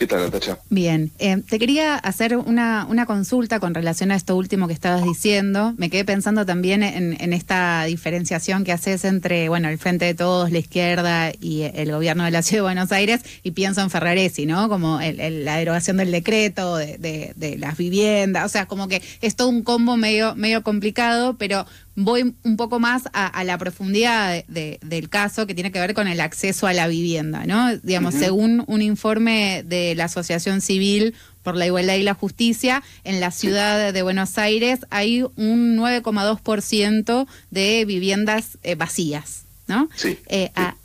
¿Qué 0.00 0.06
tal, 0.06 0.22
Natacha? 0.22 0.58
Bien, 0.70 1.10
eh, 1.18 1.42
te 1.46 1.58
quería 1.58 1.94
hacer 1.94 2.34
una, 2.34 2.86
una, 2.88 3.04
consulta 3.04 3.60
con 3.60 3.74
relación 3.74 4.10
a 4.10 4.16
esto 4.16 4.34
último 4.34 4.66
que 4.66 4.72
estabas 4.72 5.04
diciendo. 5.04 5.74
Me 5.76 5.90
quedé 5.90 6.06
pensando 6.06 6.46
también 6.46 6.82
en, 6.82 7.32
esta 7.34 7.84
diferenciación 7.84 8.64
que 8.64 8.72
haces 8.72 9.04
entre, 9.04 9.50
bueno, 9.50 9.68
el 9.68 9.76
Frente 9.76 10.06
de 10.06 10.14
Todos, 10.14 10.52
la 10.52 10.58
izquierda 10.58 11.32
y 11.38 11.64
el 11.74 11.92
gobierno 11.92 12.24
de 12.24 12.30
la 12.30 12.40
Ciudad 12.40 12.60
de 12.60 12.68
Buenos 12.68 12.92
Aires, 12.92 13.20
y 13.42 13.50
pienso 13.50 13.82
en 13.82 13.90
Ferraresi, 13.90 14.46
¿no? 14.46 14.70
Como 14.70 14.98
la 15.00 15.56
derogación 15.56 15.98
del 15.98 16.10
decreto, 16.10 16.76
de, 16.76 16.96
de, 17.36 17.58
las 17.58 17.76
viviendas, 17.76 18.46
o 18.46 18.48
sea, 18.48 18.64
como 18.64 18.88
que 18.88 19.02
es 19.20 19.36
todo 19.36 19.50
un 19.50 19.62
combo 19.62 19.98
medio, 19.98 20.34
medio 20.34 20.62
complicado, 20.62 21.36
pero 21.36 21.66
voy 22.04 22.34
un 22.42 22.56
poco 22.56 22.78
más 22.78 23.04
a, 23.12 23.44
la 23.44 23.58
profundidad 23.58 24.44
del 24.46 25.08
caso 25.08 25.46
que 25.46 25.54
tiene 25.54 25.72
que 25.72 25.80
ver 25.80 25.94
con 25.94 26.08
el 26.08 26.20
acceso 26.20 26.66
a 26.66 26.72
la 26.72 26.88
vivienda, 26.88 27.44
¿no? 27.46 27.76
Digamos, 27.78 28.14
según 28.14 28.64
un 28.66 28.82
informe 28.82 29.64
de 29.66 29.94
la 29.94 30.04
Asociación 30.04 30.60
Civil 30.60 31.14
por 31.42 31.56
la 31.56 31.66
Igualdad 31.66 31.94
y 31.94 32.02
la 32.02 32.14
Justicia, 32.14 32.82
en 33.04 33.20
la 33.20 33.30
ciudad 33.30 33.92
de 33.92 34.02
Buenos 34.02 34.36
Aires 34.38 34.80
hay 34.90 35.22
un 35.22 35.76
9,2% 35.76 37.26
de 37.50 37.84
viviendas 37.86 38.58
eh, 38.62 38.74
vacías, 38.74 39.44
¿no? 39.66 39.88
Sí. 39.94 40.18
Eh, 40.26 40.50
a, 40.54 40.76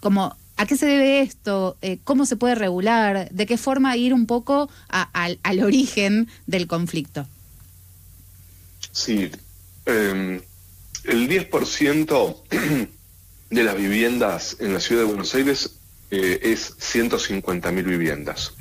como, 0.00 0.36
¿A 0.56 0.66
qué 0.66 0.76
se 0.76 0.86
debe 0.86 1.20
esto? 1.20 1.76
Eh, 1.82 1.98
¿Cómo 2.02 2.26
se 2.26 2.36
puede 2.36 2.56
regular? 2.56 3.28
¿De 3.30 3.46
qué 3.46 3.56
forma 3.56 3.96
ir 3.96 4.12
un 4.12 4.26
poco 4.26 4.68
al 4.88 5.62
origen 5.62 6.28
del 6.48 6.66
conflicto? 6.66 7.28
Sí, 8.90 9.30
eh, 9.86 10.42
el 11.08 11.28
10% 11.28 12.36
de 13.50 13.64
las 13.64 13.76
viviendas 13.76 14.56
en 14.60 14.74
la 14.74 14.80
ciudad 14.80 15.02
de 15.02 15.08
Buenos 15.08 15.34
Aires 15.34 15.70
eh, 16.10 16.40
es 16.42 16.76
150.000 16.78 17.84
viviendas. 17.84 18.52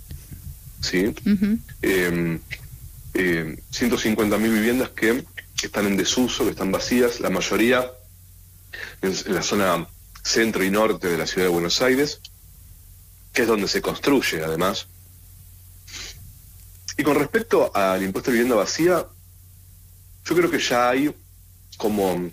¿Sí? 0.82 1.14
Uh 1.26 2.40
150.000 3.14 4.40
viviendas 4.42 4.90
que 4.90 5.24
están 5.64 5.88
en 5.88 5.98
desuso, 5.98 6.44
que 6.44 6.52
están 6.52 6.72
vacías, 6.72 7.20
la 7.20 7.32
mayoría 7.32 7.92
en, 9.02 9.34
la 9.34 9.42
zona 9.42 9.88
centro 10.24 10.64
y 10.64 10.70
norte 10.70 11.08
de 11.08 11.18
la 11.18 11.26
ciudad 11.26 11.48
de 11.48 11.54
Buenos 11.54 11.82
Aires, 11.82 12.20
que 13.34 13.44
es 13.44 13.48
donde 13.48 13.68
se 13.68 13.82
construye 13.82 14.44
además. 14.44 14.88
Y 16.98 17.04
con 17.04 17.16
respecto 17.16 17.76
al 17.76 18.04
impuesto 18.04 18.30
de 18.30 18.38
vivienda 18.38 18.56
vacía, 18.56 19.06
yo 20.26 20.36
creo 20.36 20.52
que 20.52 20.60
ya 20.60 20.90
hay 20.90 21.14
como, 21.78 22.32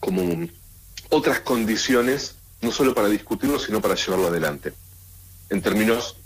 como 0.00 0.46
otras 1.10 1.40
condiciones, 1.40 2.36
no 2.60 2.70
solo 2.70 2.94
para 2.94 3.08
discutirlo, 3.08 3.58
sino 3.58 3.80
para 3.80 3.94
llevarlo 3.94 4.28
adelante. 4.28 4.72
En 5.50 5.62
términos 5.62 6.16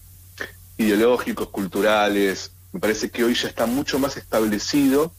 ideológicos, 0.77 1.49
culturales, 1.49 2.51
me 2.73 2.81
parece 2.81 3.11
que 3.11 3.25
hoy 3.25 3.35
ya 3.35 3.49
está 3.49 3.67
mucho 3.67 3.99
más 3.99 4.17
establecido 4.17 5.13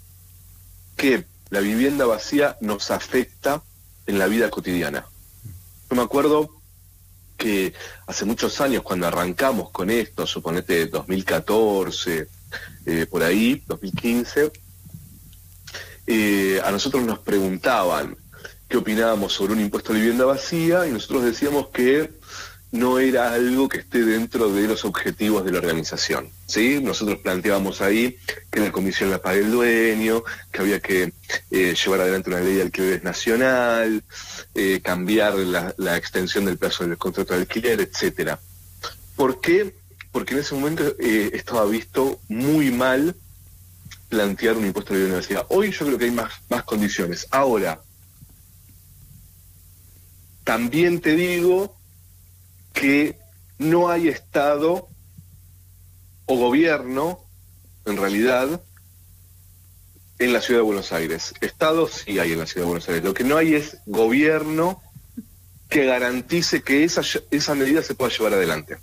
que 0.95 1.25
la 1.49 1.59
vivienda 1.59 2.05
vacía 2.05 2.57
nos 2.61 2.91
afecta 2.91 3.63
en 4.07 4.19
la 4.19 4.27
vida 4.27 4.49
cotidiana. 4.49 5.05
Yo 5.89 5.95
me 5.95 6.01
acuerdo 6.01 6.49
que 7.37 7.73
hace 8.07 8.25
muchos 8.25 8.59
años 8.61 8.83
cuando 8.83 9.07
arrancamos 9.07 9.69
con 9.69 9.89
esto, 9.89 10.25
suponete 10.25 10.87
2014, 10.87 12.27
eh, 12.85 13.05
por 13.09 13.23
ahí, 13.23 13.63
2015, 13.67 14.51
eh, 16.07 16.62
a 16.63 16.72
nosotros 16.72 17.03
nos 17.03 17.19
preguntaban 17.19 18.17
qué 18.67 18.77
opinábamos 18.77 19.33
sobre 19.33 19.53
un 19.53 19.62
impuesto 19.62 19.93
de 19.93 20.00
vivienda 20.00 20.25
vacía 20.25 20.88
y 20.88 20.91
nosotros 20.91 21.24
decíamos 21.24 21.67
que 21.67 22.12
no 22.72 22.98
era 22.98 23.33
algo 23.33 23.69
que 23.69 23.77
esté 23.77 24.03
dentro 24.03 24.50
de 24.50 24.67
los 24.67 24.83
objetivos 24.83 25.45
de 25.45 25.51
la 25.51 25.60
organización. 25.60 26.29
¿sí? 26.48 26.79
Nosotros 26.81 27.19
planteábamos 27.19 27.81
ahí 27.81 28.17
que 28.51 28.62
la 28.62 28.72
comisión 28.72 29.12
la 29.12 29.22
pague 29.22 29.41
el 29.41 29.51
dueño, 29.51 30.24
que 30.51 30.62
había 30.62 30.79
que 30.79 31.13
eh, 31.51 31.75
llevar 31.75 32.01
adelante 32.01 32.31
una 32.31 32.41
ley 32.41 32.55
de 32.55 32.62
alquileres 32.63 33.03
nacional, 33.03 34.03
eh, 34.55 34.81
cambiar 34.83 35.36
la, 35.36 35.98
extensión 35.98 36.45
del 36.45 36.57
plazo 36.57 36.86
del 36.86 36.98
contrato 36.98 37.36
de 37.36 37.41
alquiler, 37.41 37.79
etcétera. 37.79 38.39
¿Por 39.15 39.39
qué? 39.39 39.75
Porque 40.12 40.33
en 40.33 40.39
ese 40.39 40.55
momento 40.55 40.95
estaba 41.00 41.65
visto 41.65 42.19
muy 42.27 42.72
mal 42.72 43.15
plantear 44.13 44.58
un 44.58 44.67
impuesto 44.67 44.93
de 44.93 45.05
universidad. 45.05 45.43
Hoy 45.50 45.72
yo 45.72 45.88
creo 45.88 45.98
que 45.98 46.05
hay 46.05 46.12
más, 46.12 46.32
más 46.48 46.63
condiciones. 46.65 47.25
Ahora, 47.32 47.82
también 50.43 51.01
te 51.01 51.15
digo 51.15 51.75
que 52.74 53.17
no 53.58 53.89
hay 53.89 54.10
Estado 54.10 54.88
o 56.27 56.38
gobierno, 56.38 57.25
en 57.86 57.98
realidad, 57.98 58.62
en 60.20 60.32
la 60.32 60.41
ciudad 60.41 60.60
de 60.60 60.65
Buenos 60.65 60.91
Aires. 60.91 61.34
Estado 61.41 61.88
sí 61.88 62.20
hay 62.20 62.34
en 62.34 62.39
la 62.39 62.46
ciudad 62.46 62.67
de 62.67 62.70
Buenos 62.70 62.88
Aires. 62.88 63.03
Lo 63.03 63.15
que 63.15 63.24
no 63.24 63.36
hay 63.36 63.55
es 63.55 63.77
gobierno 63.88 64.79
que 65.70 65.86
garantice 65.86 66.62
que 66.62 66.84
esa, 66.84 67.01
esa 67.32 67.55
medida 67.55 67.82
se 67.82 67.96
pueda 67.96 68.15
llevar 68.15 68.34
adelante. 68.34 68.77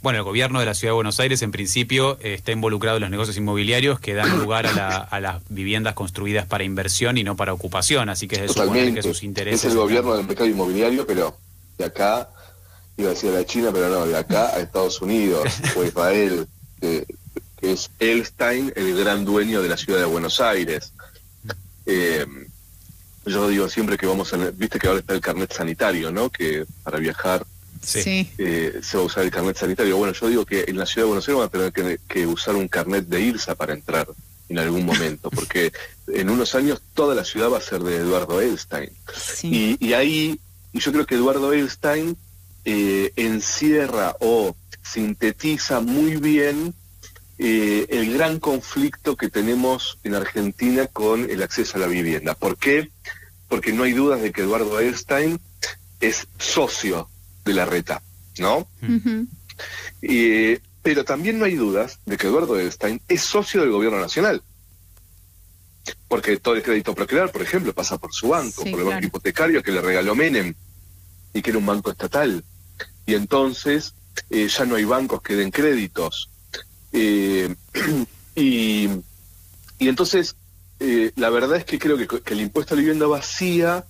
Bueno, 0.00 0.20
el 0.20 0.24
gobierno 0.24 0.60
de 0.60 0.66
la 0.66 0.74
Ciudad 0.74 0.92
de 0.92 0.96
Buenos 0.96 1.18
Aires 1.18 1.42
en 1.42 1.50
principio 1.50 2.18
está 2.20 2.52
involucrado 2.52 2.98
en 2.98 3.02
los 3.02 3.10
negocios 3.10 3.36
inmobiliarios 3.36 3.98
que 3.98 4.14
dan 4.14 4.38
lugar 4.38 4.66
a, 4.66 5.20
las 5.20 5.42
viviendas 5.48 5.94
construidas 5.94 6.46
para 6.46 6.62
inversión 6.62 7.18
y 7.18 7.24
no 7.24 7.34
para 7.34 7.52
ocupación, 7.52 8.08
así 8.08 8.28
que 8.28 8.36
es 8.36 8.42
de 8.42 8.48
suponer 8.48 8.94
que 8.94 9.02
sus 9.02 9.24
intereses... 9.24 9.64
Es 9.64 9.72
el 9.72 9.76
gobierno 9.76 10.14
del 10.14 10.24
mercado 10.24 10.48
inmobiliario, 10.48 11.04
pero 11.04 11.36
de 11.78 11.84
acá, 11.84 12.28
iba 12.96 13.08
a 13.08 13.14
decir 13.14 13.30
a 13.30 13.34
la 13.34 13.44
China, 13.44 13.70
pero 13.72 13.88
no, 13.88 14.06
de 14.06 14.16
acá 14.16 14.54
a 14.54 14.60
Estados 14.60 15.02
Unidos 15.02 15.52
o 15.76 15.84
Israel, 15.84 16.46
que, 16.80 17.04
es 17.60 17.90
Elstein 17.98 18.72
el 18.76 18.96
gran 18.96 19.24
dueño 19.24 19.62
de 19.62 19.68
la 19.68 19.76
Ciudad 19.76 19.98
de 19.98 20.06
Buenos 20.06 20.40
Aires. 20.40 20.92
Eh, 21.86 22.24
yo 23.26 23.48
digo 23.48 23.68
siempre 23.68 23.98
que 23.98 24.06
vamos 24.06 24.32
a... 24.32 24.36
Viste 24.36 24.78
que 24.78 24.86
ahora 24.86 25.00
está 25.00 25.14
el 25.14 25.20
carnet 25.20 25.52
sanitario, 25.52 26.12
¿no? 26.12 26.30
Que 26.30 26.66
para 26.84 26.98
viajar 26.98 27.44
Sí. 27.82 28.30
Eh, 28.38 28.80
se 28.82 28.96
va 28.96 29.02
a 29.02 29.06
usar 29.06 29.24
el 29.24 29.30
carnet 29.30 29.56
sanitario. 29.56 29.96
Bueno, 29.96 30.12
yo 30.12 30.28
digo 30.28 30.46
que 30.46 30.64
en 30.68 30.78
la 30.78 30.86
ciudad 30.86 31.04
de 31.04 31.08
Buenos 31.08 31.28
Aires 31.28 31.38
van 31.38 31.64
a 31.66 31.70
tener 31.70 32.00
que, 32.00 32.26
usar 32.26 32.54
un 32.56 32.68
carnet 32.68 33.06
de 33.06 33.20
IRSA 33.20 33.54
para 33.54 33.72
entrar 33.72 34.08
en 34.48 34.58
algún 34.58 34.84
momento, 34.84 35.30
porque 35.34 35.72
en 36.08 36.30
unos 36.30 36.54
años 36.54 36.80
toda 36.94 37.14
la 37.14 37.24
ciudad 37.24 37.50
va 37.50 37.58
a 37.58 37.62
ser 37.62 37.82
de 37.82 37.96
Eduardo 37.96 38.40
Elstein. 38.40 38.90
Y, 39.42 39.92
ahí, 39.92 40.40
y 40.72 40.80
yo 40.80 40.92
creo 40.92 41.06
que 41.06 41.16
Eduardo 41.16 41.52
Elstein 41.52 42.16
eh, 42.64 43.12
encierra 43.16 44.16
o 44.20 44.56
sintetiza 44.82 45.80
muy 45.80 46.16
bien 46.16 46.74
eh, 47.38 47.86
el 47.90 48.12
gran 48.12 48.40
conflicto 48.40 49.16
que 49.16 49.28
tenemos 49.28 49.98
en 50.02 50.14
Argentina 50.14 50.86
con 50.86 51.30
el 51.30 51.42
acceso 51.42 51.76
a 51.76 51.80
la 51.80 51.86
vivienda. 51.86 52.34
¿Por 52.34 52.56
qué? 52.56 52.90
Porque 53.48 53.72
no 53.72 53.84
hay 53.84 53.92
dudas 53.92 54.20
de 54.20 54.32
que 54.32 54.42
Eduardo 54.42 54.80
Elstein 54.80 55.40
es 56.00 56.26
socio 56.38 57.08
de 57.48 57.54
la 57.54 57.64
reta, 57.64 58.02
¿no? 58.38 58.68
pero 60.82 61.04
también 61.04 61.38
no 61.38 61.44
hay 61.44 61.54
dudas 61.54 61.98
de 62.06 62.16
que 62.16 62.28
Eduardo 62.28 62.58
Edelstein 62.58 63.00
es 63.08 63.22
socio 63.22 63.60
del 63.60 63.70
gobierno 63.70 64.00
nacional. 64.00 64.42
Porque 66.06 66.38
todo 66.38 66.54
el 66.54 66.62
crédito 66.62 66.94
procrear, 66.94 67.30
por 67.32 67.42
ejemplo, 67.42 67.74
pasa 67.74 67.98
por 67.98 68.14
su 68.14 68.28
banco, 68.28 68.64
por 68.64 68.80
el 68.80 68.86
banco 68.86 69.06
hipotecario 69.06 69.62
que 69.62 69.72
le 69.72 69.82
regaló 69.82 70.14
Menem 70.14 70.54
y 71.34 71.42
que 71.42 71.50
era 71.50 71.58
un 71.58 71.66
banco 71.66 71.90
estatal. 71.90 72.44
Y 73.06 73.14
entonces 73.14 73.94
eh, 74.30 74.48
ya 74.48 74.64
no 74.64 74.76
hay 74.76 74.84
bancos 74.84 75.22
que 75.22 75.36
den 75.36 75.50
créditos. 75.50 76.30
Eh, 76.92 77.54
y, 78.34 78.88
entonces, 79.78 80.36
eh, 80.80 81.12
la 81.16 81.30
verdad 81.30 81.58
es 81.58 81.64
que 81.64 81.78
creo 81.78 81.96
que, 81.96 82.06
que 82.06 82.34
el 82.34 82.40
impuesto 82.40 82.74
a 82.74 82.76
la 82.76 82.80
vivienda 82.80 83.06
vacía 83.06 83.84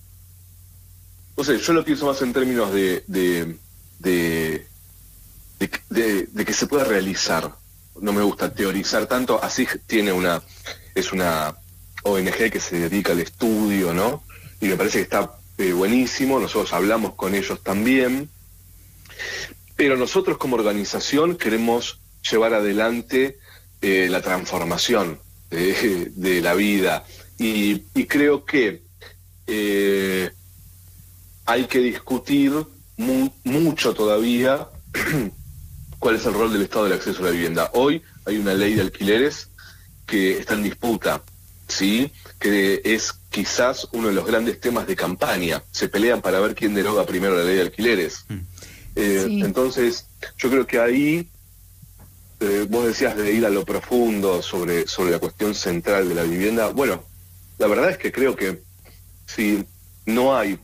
no 1.39 1.45
sé, 1.45 1.57
yo 1.59 1.73
lo 1.73 1.85
pienso 1.85 2.05
más 2.05 2.21
en 2.21 2.33
términos 2.33 2.73
de, 2.73 3.05
de, 3.07 3.57
de, 5.61 6.45
que 6.45 6.53
se 6.53 6.67
pueda 6.67 6.83
realizar. 6.83 7.55
No 8.01 8.13
me 8.13 8.23
gusta 8.23 8.53
teorizar 8.53 9.07
tanto, 9.07 9.41
así 9.41 9.65
tiene 9.87 10.11
una, 10.11 10.43
es 10.97 11.13
una 11.13 11.55
ONG 12.03 12.51
que 12.51 12.59
se 12.59 12.81
dedica 12.81 13.13
al 13.13 13.21
estudio, 13.21 13.95
¿no? 13.95 14.25
Y 14.61 14.67
me 14.67 14.77
parece 14.77 14.99
que 14.99 15.05
está 15.05 15.39
eh, 15.59 15.73
buenísimo, 15.73 16.41
nosotros 16.41 16.73
hablamos 16.73 17.15
con 17.15 17.37
ellos 17.37 17.63
también, 17.63 18.29
pero 19.77 19.97
nosotros 19.97 20.39
como 20.39 20.57
organización 20.57 21.37
queremos 21.37 22.01
llevar 22.29 22.53
adelante 22.53 23.39
eh, 23.81 24.09
la 24.11 24.23
transformación 24.23 25.21
de, 25.51 26.41
la 26.43 26.55
vida 26.55 27.05
y, 27.39 27.79
creo 28.07 28.45
que 28.45 28.83
eh, 29.47 30.31
hay 31.49 31.65
que 31.65 31.79
discutir 31.79 32.53
mucho 32.99 33.95
todavía 33.95 34.69
cuál 35.99 36.17
es 36.17 36.27
el 36.27 36.35
rol 36.35 36.53
del 36.53 36.63
Estado 36.63 36.85
del 36.85 36.93
acceso 36.93 37.23
a 37.23 37.27
la 37.27 37.31
vivienda. 37.31 37.71
Hoy 37.73 38.03
hay 38.27 38.37
una 38.37 38.53
ley 38.53 38.75
de 38.75 38.83
alquileres 38.83 39.49
que 40.07 40.39
está 40.39 40.53
en 40.53 40.65
disputa, 40.65 41.23
¿sí? 41.67 42.13
que 42.39 42.83
es 42.85 43.15
quizás 43.31 43.89
uno 43.93 44.09
de 44.09 44.15
los 44.15 44.27
grandes 44.27 44.61
temas 44.61 44.87
de 44.87 44.95
campaña. 44.95 45.63
Se 45.71 45.89
pelean 45.89 46.21
para 46.21 46.39
ver 46.39 46.55
quién 46.55 46.75
deroga 46.75 47.07
primero 47.07 47.35
la 47.35 47.45
ley 47.45 47.57
de 47.57 47.63
alquileres. 47.63 48.27
Mm. 48.29 48.39
Eh, 48.97 49.27
entonces, 49.43 50.07
yo 50.37 50.51
creo 50.51 50.67
que 50.67 50.79
ahí 50.79 51.31
eh, 52.41 52.67
vos 52.69 52.85
decías 52.85 53.17
de 53.17 53.33
ir 53.33 53.47
a 53.47 53.51
lo 53.51 53.65
profundo 53.65 54.43
sobre, 54.43 54.87
sobre 54.87 55.13
la 55.13 55.19
cuestión 55.19 55.55
central 55.55 56.11
de 56.11 56.15
la 56.15 56.25
vivienda. 56.25 56.69
Bueno, 56.73 57.05
la 57.57 57.69
verdad 57.69 57.89
es 57.89 57.97
que 57.97 58.13
creo 58.13 58.37
que 58.37 58.61
si 59.25 59.65
no 60.05 60.37
hay 60.37 60.59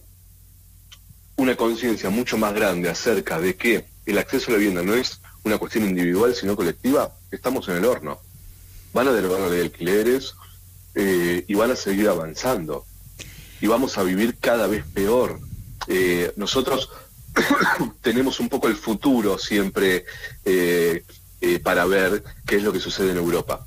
una 1.37 1.57
conciencia 1.57 2.11
mucho 2.11 2.39
más 2.39 2.55
grande 2.55 2.89
acerca 2.89 3.41
de 3.41 3.57
que 3.57 3.87
el 4.07 4.19
acceso 4.19 4.51
a 4.51 4.53
la 4.53 4.59
vivienda 4.59 4.83
no 4.83 4.95
es 4.95 5.21
una 5.43 5.59
cuestión 5.59 5.85
individual, 5.85 6.35
sino 6.35 6.57
colectiva, 6.57 7.15
estamos 7.31 7.69
en 7.69 7.77
el 7.77 7.85
horno. 7.85 8.21
Van 8.93 9.09
a 9.09 9.13
derogar 9.13 9.41
la 9.41 9.63
alquileres 9.63 10.35
eh, 10.95 11.45
y 11.47 11.55
van 11.55 11.71
a 11.71 11.77
seguir 11.77 12.09
avanzando. 12.09 12.85
Y 13.61 13.67
vamos 13.67 13.99
a 13.99 14.03
vivir 14.03 14.39
cada 14.39 14.67
vez 14.67 14.85
peor. 14.95 15.41
Eh, 15.89 16.33
nosotros 16.37 16.91
tenemos 18.03 18.41
un 18.41 18.49
poco 18.49 18.69
el 18.69 18.77
futuro 18.77 19.39
siempre 19.39 20.05
eh, 20.45 21.03
para 21.63 21.85
ver 21.85 22.23
qué 22.47 22.57
es 22.57 22.63
lo 22.63 22.73
que 22.73 22.81
sucede 22.81 23.11
en 23.11 23.19
Europa. 23.19 23.67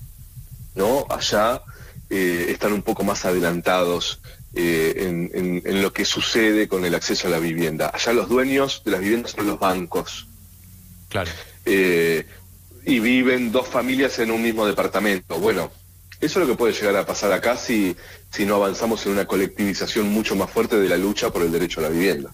¿no? 0.76 1.06
Allá 1.10 1.62
están 2.10 2.72
un 2.72 2.84
poco 2.84 3.04
más 3.04 3.26
adelantados 3.26 4.22
en, 4.54 5.62
en, 5.66 5.82
lo 5.82 5.94
que 5.94 6.06
sucede 6.06 6.68
con 6.68 6.86
el 6.86 6.96
acceso 6.96 7.28
a 7.28 7.32
la 7.32 7.40
vivienda. 7.40 7.92
Allá 7.94 8.14
los 8.14 8.30
dueños 8.30 8.82
de 8.86 8.92
las 8.92 9.02
viviendas 9.02 9.32
son 9.32 9.48
los 9.48 9.60
bancos. 9.60 10.28
Claro. 11.10 11.32
Eh, 11.66 12.26
y 12.86 13.00
viven 13.00 13.52
dos 13.52 13.68
familias 13.68 14.18
en 14.20 14.32
un 14.32 14.42
mismo 14.42 14.66
departamento. 14.66 15.38
Bueno, 15.40 15.72
eso 16.22 16.40
es 16.42 16.48
lo 16.48 16.54
que 16.54 16.58
puede 16.58 16.74
llegar 16.74 16.96
a 16.96 17.06
pasar 17.06 17.32
acá 17.32 17.58
si, 17.58 17.96
si 18.32 18.46
no 18.46 18.56
avanzamos 18.56 19.06
en 19.06 19.12
una 19.12 19.26
colectivización 19.26 20.10
mucho 20.10 20.36
más 20.36 20.50
fuerte 20.50 20.80
de 20.80 20.90
la 20.90 20.98
lucha 20.98 21.30
por 21.30 21.44
el 21.44 21.52
derecho 21.52 21.80
a 21.82 21.84
la 21.84 21.90
vivienda. 21.90 22.34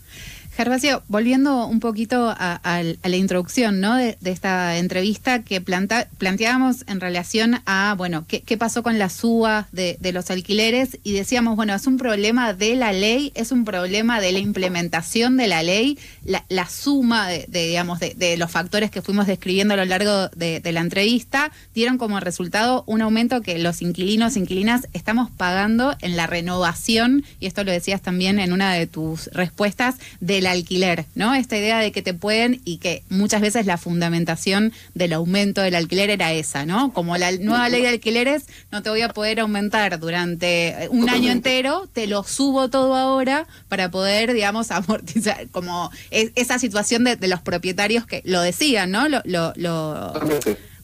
Gervasio, 0.56 1.02
volviendo 1.08 1.66
un 1.66 1.80
poquito 1.80 2.30
a, 2.30 2.84
la 3.04 3.18
introducción 3.18 3.82
¿no? 3.82 3.96
de, 3.96 4.18
esta 4.24 4.78
entrevista 4.78 5.42
que 5.42 5.62
planteábamos 5.62 6.86
en 6.88 7.00
relación 7.00 7.62
a, 7.66 7.96
bueno, 7.98 8.26
qué, 8.28 8.58
pasó 8.58 8.84
con 8.84 9.00
la 9.00 9.10
suba 9.10 9.68
de, 9.72 9.98
los 10.14 10.30
alquileres 10.30 11.00
y 11.04 11.14
decíamos, 11.14 11.56
bueno, 11.56 11.74
es 11.74 11.88
un 11.88 11.98
problema 11.98 12.54
de 12.54 12.76
la 12.76 12.94
ley, 12.94 13.32
es 13.34 13.52
un 13.52 13.66
problema 13.66 14.22
de 14.22 14.32
la 14.32 14.38
implementación 14.38 15.38
de 15.38 15.48
la 15.48 15.64
ley, 15.64 15.98
la, 16.24 16.70
suma 16.70 17.28
de, 17.28 17.48
digamos, 17.50 18.00
de, 18.00 18.38
los 18.38 18.52
factores 18.52 18.92
que 18.92 19.02
fuimos 19.02 19.26
describiendo 19.26 19.74
a 19.74 19.78
lo 19.78 19.86
largo 19.86 20.28
de, 20.36 20.62
la 20.72 20.82
entrevista 20.82 21.52
dieron 21.74 21.98
como 21.98 22.20
resultado 22.20 22.84
un 22.86 23.02
aumento 23.02 23.42
que 23.42 23.58
los 23.58 23.82
inquilinos, 23.82 24.38
inquilinas 24.38 24.88
estamos 24.94 25.32
pagando 25.32 25.96
en 26.02 26.16
la 26.16 26.28
renovación, 26.28 27.26
y 27.40 27.48
esto 27.48 27.64
lo 27.64 27.72
decías 27.72 28.04
también 28.04 28.38
en 28.38 28.54
una 28.54 28.74
de 28.74 28.86
tus 28.86 29.28
respuestas, 29.34 29.96
de 30.20 30.43
alquiler, 30.48 31.06
¿no? 31.16 31.34
Esta 31.36 31.58
idea 31.58 31.80
de 31.80 31.92
que 31.92 32.02
te 32.02 32.14
pueden 32.14 32.62
y 32.66 32.78
que 32.78 33.04
muchas 33.10 33.42
veces 33.42 33.66
la 33.66 33.78
fundamentación 33.78 34.74
del 34.94 35.14
aumento 35.14 35.62
del 35.62 35.76
alquiler 35.76 36.10
era 36.10 36.34
esa, 36.34 36.66
¿no? 36.66 36.94
Como 36.94 37.18
la 37.18 37.32
nueva 37.32 37.70
ley 37.70 37.82
de 37.82 37.90
alquileres, 37.90 38.46
no 38.72 38.84
te 38.84 38.90
voy 38.90 39.02
a 39.02 39.10
poder 39.10 39.40
aumentar 39.40 40.00
durante 40.00 40.88
un 40.90 41.10
año 41.10 41.32
entero, 41.32 41.88
te 41.92 42.08
lo 42.08 42.24
subo 42.24 42.70
todo 42.70 42.96
ahora 42.96 43.48
para 43.68 43.92
poder, 43.92 44.34
digamos, 44.34 44.72
amortizar, 44.72 45.48
como 45.50 45.92
esa 46.12 46.60
situación 46.60 47.04
de, 47.04 47.18
los 47.28 47.42
propietarios 47.42 48.06
que 48.06 48.22
lo 48.26 48.42
decían, 48.42 48.92
¿no? 48.92 49.08
Lo, 49.08 49.22
lo, 49.24 50.14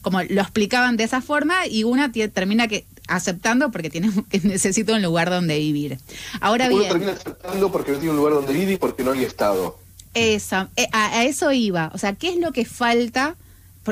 como 0.02 0.22
lo 0.22 0.40
explicaban 0.40 0.96
de 0.96 1.04
esa 1.04 1.20
forma 1.20 1.66
y 1.66 1.84
una 1.84 2.10
termina 2.12 2.68
que 2.68 2.86
aceptando 3.10 3.70
porque 3.70 3.90
tiene, 3.90 4.10
necesito 4.42 4.94
un 4.94 5.02
lugar 5.02 5.30
donde 5.30 5.58
vivir. 5.58 5.98
Ahora 6.40 6.66
Uno 6.66 6.78
bien. 6.78 6.88
termina 6.90 7.12
aceptando 7.12 7.70
porque 7.70 7.92
no 7.92 7.98
tiene 7.98 8.10
un 8.10 8.16
lugar 8.16 8.34
donde 8.34 8.52
vivir 8.52 8.70
y 8.70 8.76
porque 8.76 9.04
no 9.04 9.12
hay 9.12 9.24
Estado. 9.24 9.78
Esa, 10.14 10.70
eh, 10.76 10.88
a, 10.92 11.24
eso 11.24 11.52
iba. 11.52 11.90
O 11.94 11.98
sea, 11.98 12.14
¿qué 12.14 12.30
es 12.30 12.36
lo 12.36 12.52
que 12.52 12.64
falta? 12.64 13.36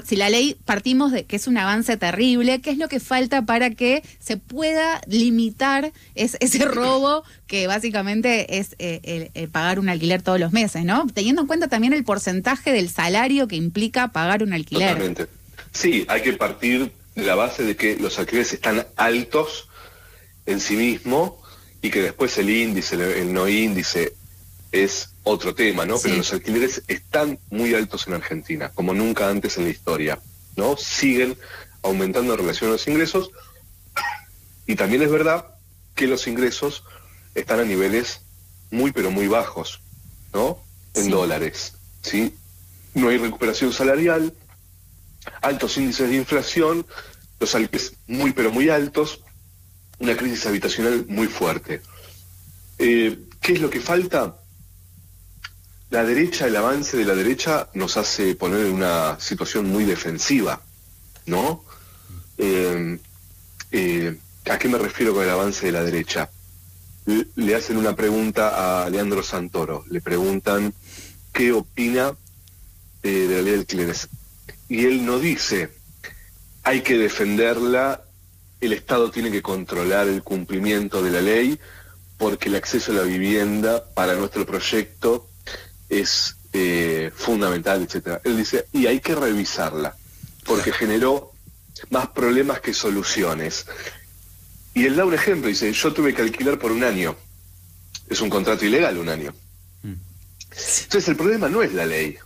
si 0.05 0.15
la 0.15 0.29
ley 0.31 0.57
partimos 0.65 1.11
de 1.11 1.25
que 1.25 1.35
es 1.35 1.49
un 1.49 1.57
avance 1.57 1.97
terrible, 1.97 2.61
¿qué 2.61 2.71
es 2.71 2.79
lo 2.79 2.89
que 2.89 3.01
falta 3.01 3.43
para 3.43 3.71
que 3.71 4.05
se 4.21 4.37
pueda 4.37 5.01
limitar 5.09 5.93
ese 6.15 6.65
robo 6.67 7.25
que 7.49 7.67
básicamente 7.67 8.59
es 8.59 8.77
eh, 8.79 9.49
pagar 9.51 9.81
un 9.81 9.89
alquiler 9.89 10.23
todos 10.23 10.39
los 10.39 10.53
meses, 10.53 10.85
¿no? 10.85 11.07
Teniendo 11.13 11.41
en 11.41 11.49
cuenta 11.49 11.67
también 11.67 11.95
el 11.95 12.05
porcentaje 12.05 12.73
del 12.73 12.91
salario 12.91 13.49
que 13.49 13.57
implica 13.57 14.09
pagar 14.09 14.45
un 14.45 14.53
alquiler. 14.53 14.91
Totalmente. 14.91 15.27
Sí, 15.73 16.05
hay 16.09 16.23
que 16.23 16.35
partir 16.35 16.93
la 17.25 17.35
base 17.35 17.65
de 17.65 17.77
que 17.77 17.97
los 17.97 18.19
alquileres 18.19 18.53
están 18.53 18.87
altos 18.97 19.69
en 20.47 20.61
sí 20.61 20.77
mismo 20.77 21.43
y 21.83 21.91
que 21.91 22.03
después 22.03 22.37
el 22.39 22.51
índice, 22.51 22.95
el, 22.95 23.33
no 23.33 23.49
índice 23.49 24.15
es 24.71 25.11
otro 25.25 25.55
tema, 25.55 25.85
¿no? 25.85 25.99
Pero 25.99 26.17
los 26.17 26.33
alquileres 26.33 26.83
están 26.87 27.39
muy 27.51 27.75
altos 27.75 28.07
en 28.07 28.15
Argentina, 28.15 28.71
como 28.75 28.95
nunca 28.95 29.29
antes 29.29 29.57
en 29.59 29.65
la 29.65 29.71
historia, 29.71 30.19
¿no? 30.57 30.77
Siguen 30.77 31.37
aumentando 31.83 32.33
en 32.33 32.39
relación 32.39 32.71
a 32.71 32.73
los 32.75 32.87
ingresos 32.87 33.31
y 34.67 34.77
también 34.77 35.03
es 35.03 35.11
verdad 35.11 35.47
que 35.95 36.07
los 36.07 36.27
ingresos 36.27 36.85
están 37.35 37.61
a 37.61 37.65
niveles 37.65 38.23
muy 38.71 38.93
pero 38.93 39.11
muy 39.11 39.27
bajos, 39.27 39.81
¿no? 40.33 40.63
En 40.95 41.11
dólares, 41.11 41.75
¿sí? 42.03 42.35
No 42.95 43.09
hay 43.09 43.19
recuperación 43.19 43.73
salarial, 43.73 44.35
altos 45.43 45.77
índices 45.77 46.09
de 46.09 46.17
inflación, 46.17 46.87
los 47.41 47.55
alquileres 47.55 47.95
muy 48.07 48.33
pero 48.33 48.51
muy 48.51 48.69
altos, 48.69 49.21
una 49.99 50.17
crisis 50.17 50.47
habitacional 50.47 51.07
muy 51.09 51.27
fuerte. 51.27 51.83
Eh, 52.79 53.19
¿Qué 53.41 53.55
es 53.55 53.61
lo 53.61 53.71
que 53.71 53.81
falta? 53.81 54.37
La 55.91 56.05
derecha, 56.05 56.47
el 56.47 56.57
avance 56.57 56.97
de 56.97 57.05
la 57.05 57.15
derecha 57.15 57.69
nos 57.75 57.97
hace 57.97 58.35
poner 58.35 58.67
en 58.67 58.75
una 58.75 59.19
situación 59.19 59.69
muy 59.71 59.85
defensiva, 59.85 60.61
¿no? 61.27 61.65
Eh, 62.37 62.99
eh, 63.73 64.19
¿A 64.51 64.59
qué 64.59 64.69
me 64.69 64.79
refiero 64.79 65.15
con 65.15 65.25
el 65.25 65.31
avance 65.31 65.67
de 65.67 65.73
la 65.73 65.83
derecha? 65.83 66.31
Le 67.07 67.55
hacen 67.55 67.79
una 67.79 67.97
pregunta 67.97 68.85
a 68.85 68.91
Leandro 68.91 69.23
Santoro, 69.23 69.85
le 69.89 70.01
preguntan 70.01 70.75
qué 71.33 71.53
opina 71.53 72.15
de 73.03 73.27
la 73.29 73.43
ley 73.43 73.53
de 73.53 73.59
alquileres 73.61 74.09
y 74.69 74.85
él 74.85 75.05
no 75.05 75.19
dice 75.19 75.71
hay 76.69 76.83
que 76.83 76.99
defenderla, 76.99 78.05
el 78.61 78.75
Estado 78.75 79.11
tiene 79.11 79.31
que 79.31 79.41
controlar 79.41 80.07
el 80.07 80.23
cumplimiento 80.23 81.03
de 81.03 81.11
la 81.11 81.23
ley 81.23 81.59
porque 82.19 82.51
el 82.51 82.57
acceso 82.57 82.93
a 82.93 82.97
la 82.97 83.03
vivienda 83.05 83.85
para 83.95 84.15
nuestro 84.17 84.45
proyecto 84.45 85.31
es 85.89 86.37
eh, 86.53 87.11
fundamental, 87.15 87.83
etcétera. 87.83 88.21
Él 88.23 88.37
dice, 88.37 88.67
y 88.73 88.87
hay 88.87 89.01
que 89.01 89.15
revisarla, 89.15 89.97
porque 90.45 90.71
generó 90.71 91.33
más 91.89 92.09
problemas 92.09 92.61
que 92.61 92.75
soluciones. 92.75 93.65
Y 94.75 94.85
él 94.85 94.97
da 94.97 95.07
un 95.07 95.15
ejemplo, 95.15 95.49
dice, 95.49 95.73
yo 95.73 95.95
tuve 95.95 96.13
que 96.13 96.21
alquilar 96.21 96.59
por 96.59 96.73
un 96.73 96.85
año. 96.85 97.17
Es 98.11 98.21
un 98.21 98.29
contrato 98.29 98.67
ilegal 98.67 98.99
un 98.99 99.09
año. 99.09 99.33
Mm. 99.83 99.95
Entonces 100.51 101.09
el 101.09 101.17
problema 101.17 101.49
no 101.49 101.63
es 101.63 101.73
la 101.73 101.87
ley, 101.87 102.19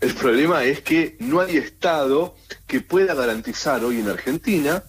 el 0.00 0.14
problema 0.14 0.64
es 0.64 0.82
que 0.82 1.16
no 1.20 1.40
hay 1.40 1.56
Estado 1.56 2.36
que 2.66 2.80
pueda 2.80 3.14
garantizar 3.14 3.84
hoy 3.84 4.00
en 4.00 4.08
Argentina 4.08 4.82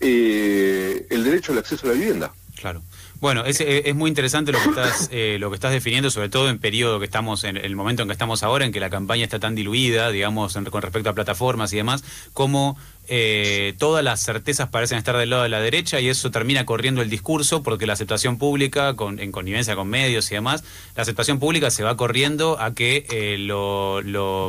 eh, 0.00 1.06
el 1.10 1.24
derecho 1.24 1.52
al 1.52 1.58
acceso 1.58 1.86
a 1.86 1.90
la 1.90 1.94
vivienda. 1.94 2.32
Claro. 2.56 2.82
Bueno, 3.20 3.44
es, 3.44 3.60
es, 3.60 3.94
muy 3.96 4.08
interesante 4.08 4.52
lo 4.52 4.62
que 4.62 4.68
estás 4.68 5.08
eh, 5.10 5.38
lo 5.40 5.50
que 5.50 5.56
estás 5.56 5.72
definiendo, 5.72 6.08
sobre 6.08 6.28
todo 6.28 6.48
en 6.48 6.58
periodo 6.60 7.00
que 7.00 7.04
estamos 7.04 7.42
en 7.42 7.56
el 7.56 7.74
momento 7.74 8.02
en 8.02 8.08
que 8.08 8.12
estamos 8.12 8.44
ahora, 8.44 8.64
en 8.64 8.70
que 8.70 8.78
la 8.78 8.90
campaña 8.90 9.24
está 9.24 9.40
tan 9.40 9.56
diluida, 9.56 10.10
digamos, 10.10 10.56
con 10.70 10.82
respecto 10.82 11.10
a 11.10 11.14
plataformas 11.14 11.72
y 11.72 11.76
demás, 11.76 12.04
como 12.32 12.78
eh, 13.08 13.74
todas 13.78 14.04
las 14.04 14.20
certezas 14.20 14.68
parecen 14.68 14.98
estar 14.98 15.16
del 15.16 15.30
lado 15.30 15.42
de 15.42 15.48
la 15.48 15.60
derecha 15.60 15.98
y 15.98 16.08
eso 16.08 16.30
termina 16.30 16.64
corriendo 16.64 17.02
el 17.02 17.10
discurso 17.10 17.64
porque 17.64 17.88
la 17.88 17.94
aceptación 17.94 18.38
pública, 18.38 18.94
con, 18.94 19.18
en 19.18 19.32
connivencia 19.32 19.74
con 19.74 19.88
medios 19.88 20.30
y 20.30 20.34
demás, 20.34 20.62
la 20.94 21.02
aceptación 21.02 21.40
pública 21.40 21.72
se 21.72 21.82
va 21.82 21.96
corriendo 21.96 22.60
a 22.60 22.74
que 22.74 23.04
eh, 23.10 23.36
lo, 23.38 24.00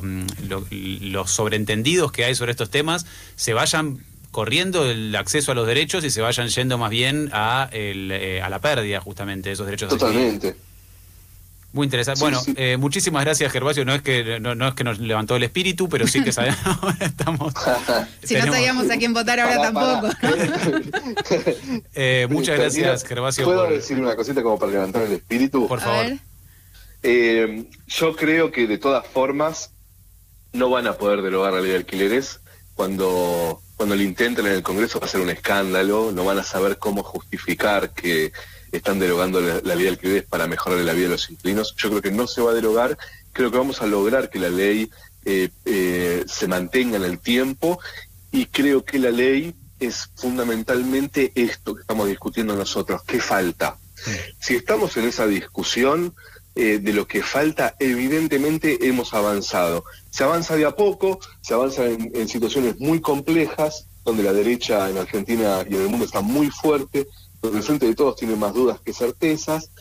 mm, 0.04 0.26
los 1.12 1.32
sobreentendidos 1.32 2.12
que 2.12 2.26
hay 2.26 2.36
sobre 2.36 2.52
estos 2.52 2.70
temas 2.70 3.08
se 3.36 3.54
vayan 3.54 4.04
corriendo 4.32 4.90
el 4.90 5.16
acceso 5.16 5.52
a 5.52 5.56
los 5.56 5.68
derechos 5.68 6.04
y 6.04 6.10
se 6.10 6.22
vayan 6.22 6.48
yendo 6.48 6.78
más 6.78 6.90
bien 6.90 7.30
a, 7.34 7.70
el, 7.72 8.12
eh, 8.12 8.42
a 8.42 8.50
la 8.50 8.60
pérdida 8.60 9.02
justamente 9.02 9.50
de 9.50 9.54
esos 9.54 9.66
derechos. 9.66 9.90
Totalmente. 9.90 10.56
Muy 11.72 11.86
interesante. 11.86 12.22
bueno, 12.22 12.42
Eh, 12.56 12.78
muchísimas 12.78 13.24
gracias, 13.24 13.52
Gervasio. 13.52 13.86
No 13.86 13.94
es 13.94 14.02
que 14.02 14.40
no, 14.40 14.68
es 14.68 14.74
que 14.74 14.84
nos 14.84 14.98
levantó 15.00 15.36
el 15.36 15.44
espíritu, 15.44 15.88
pero 15.88 16.08
sí 16.08 16.24
que 16.24 16.32
sabemos, 16.32 16.60
estamos. 17.00 17.54
si 18.24 18.36
no 18.36 18.46
sabíamos 18.46 18.90
a 18.90 18.98
quién 18.98 19.14
votar 19.14 19.40
ahora 19.40 19.62
tampoco. 19.62 20.10
eh, 21.94 22.28
muchas 22.30 22.58
gracias, 22.58 23.04
Gervasio. 23.04 23.46
¿Puedo 23.46 23.70
decir 23.70 24.00
una 24.00 24.16
cosita 24.16 24.42
como 24.42 24.58
para 24.58 24.72
levantar 24.72 25.04
el 25.04 25.14
espíritu? 25.14 25.68
Por 25.68 25.80
favor. 25.80 26.14
Eh, 27.04 27.66
yo 27.88 28.16
creo 28.16 28.52
que 28.52 28.66
de 28.68 28.78
todas 28.78 29.06
formas 29.08 29.72
no 30.54 30.72
van 30.72 30.88
a 30.88 30.94
poder 30.94 31.22
derogar 31.22 31.54
la 31.54 31.62
ley 31.62 31.72
de 31.72 31.78
alquileres 31.78 32.40
cuando 32.80 33.62
cuando 33.76 33.98
lo 33.98 34.02
intenten 34.02 34.46
en 34.46 34.54
el 34.54 34.64
Congreso 34.64 35.02
va 35.02 35.06
a 35.06 35.10
ser 35.10 35.20
un 35.20 35.30
escándalo, 35.30 36.14
no 36.14 36.24
van 36.24 36.40
a 36.40 36.46
saber 36.46 36.78
cómo 36.78 37.04
justificar 37.04 37.90
que 37.90 38.32
están 38.72 39.00
derogando 39.00 39.42
la, 39.42 39.60
ley 39.76 39.84
de 39.84 39.90
alquileres 39.90 40.24
para 40.24 40.48
mejorar 40.48 40.80
la 40.80 40.94
vida 40.94 41.08
de 41.08 41.12
los 41.12 41.30
inquilinos. 41.30 41.76
Yo 41.76 41.90
creo 41.90 42.02
que 42.02 42.12
no 42.12 42.26
se 42.26 42.42
va 42.42 42.52
a 42.52 42.54
derogar, 42.54 42.98
creo 43.34 43.52
que 43.52 43.58
vamos 43.58 43.82
a 43.82 43.86
lograr 43.86 44.30
que 44.30 44.40
la 44.40 44.48
ley 44.48 44.90
eh, 45.26 45.50
eh, 45.66 46.24
se 46.26 46.48
mantenga 46.48 46.96
en 46.96 47.04
el 47.04 47.20
tiempo 47.20 47.82
y 48.32 48.46
creo 48.46 48.86
que 48.86 48.98
la 48.98 49.12
ley 49.12 49.54
es 49.82 50.10
fundamentalmente 50.16 51.34
esto 51.36 51.76
que 51.76 51.82
estamos 51.82 52.08
discutiendo 52.08 52.56
nosotros, 52.56 53.02
¿qué 53.06 53.20
falta? 53.20 53.78
Si 54.40 54.56
estamos 54.56 54.96
en 54.96 55.04
esa 55.04 55.28
discusión 55.28 56.16
eh, 56.62 56.80
de 56.80 56.92
lo 56.92 57.08
que 57.08 57.24
falta, 57.24 57.78
evidentemente 57.80 58.86
hemos 58.86 59.14
avanzado. 59.14 59.86
Se 60.10 60.26
avanza 60.26 60.58
de 60.58 60.66
a 60.66 60.76
poco, 60.76 61.22
se 61.40 61.54
avanza 61.54 61.86
en, 61.86 62.28
situaciones 62.28 62.78
muy 62.82 63.00
complejas, 63.00 63.88
donde 64.04 64.24
la 64.24 64.34
derecha 64.34 64.90
en 64.90 64.98
Argentina 64.98 65.64
y 65.70 65.76
en 65.76 65.84
el 65.84 65.88
mundo 65.88 66.06
está 66.06 66.20
muy 66.20 66.50
fuerte, 66.50 67.08
donde 67.42 67.60
el 67.60 67.64
frente 67.64 67.86
de 67.88 67.96
todos 67.96 68.18
tiene 68.18 68.36
más 68.36 68.54
dudas 68.54 68.82
que 68.82 68.92
certezas, 68.92 69.72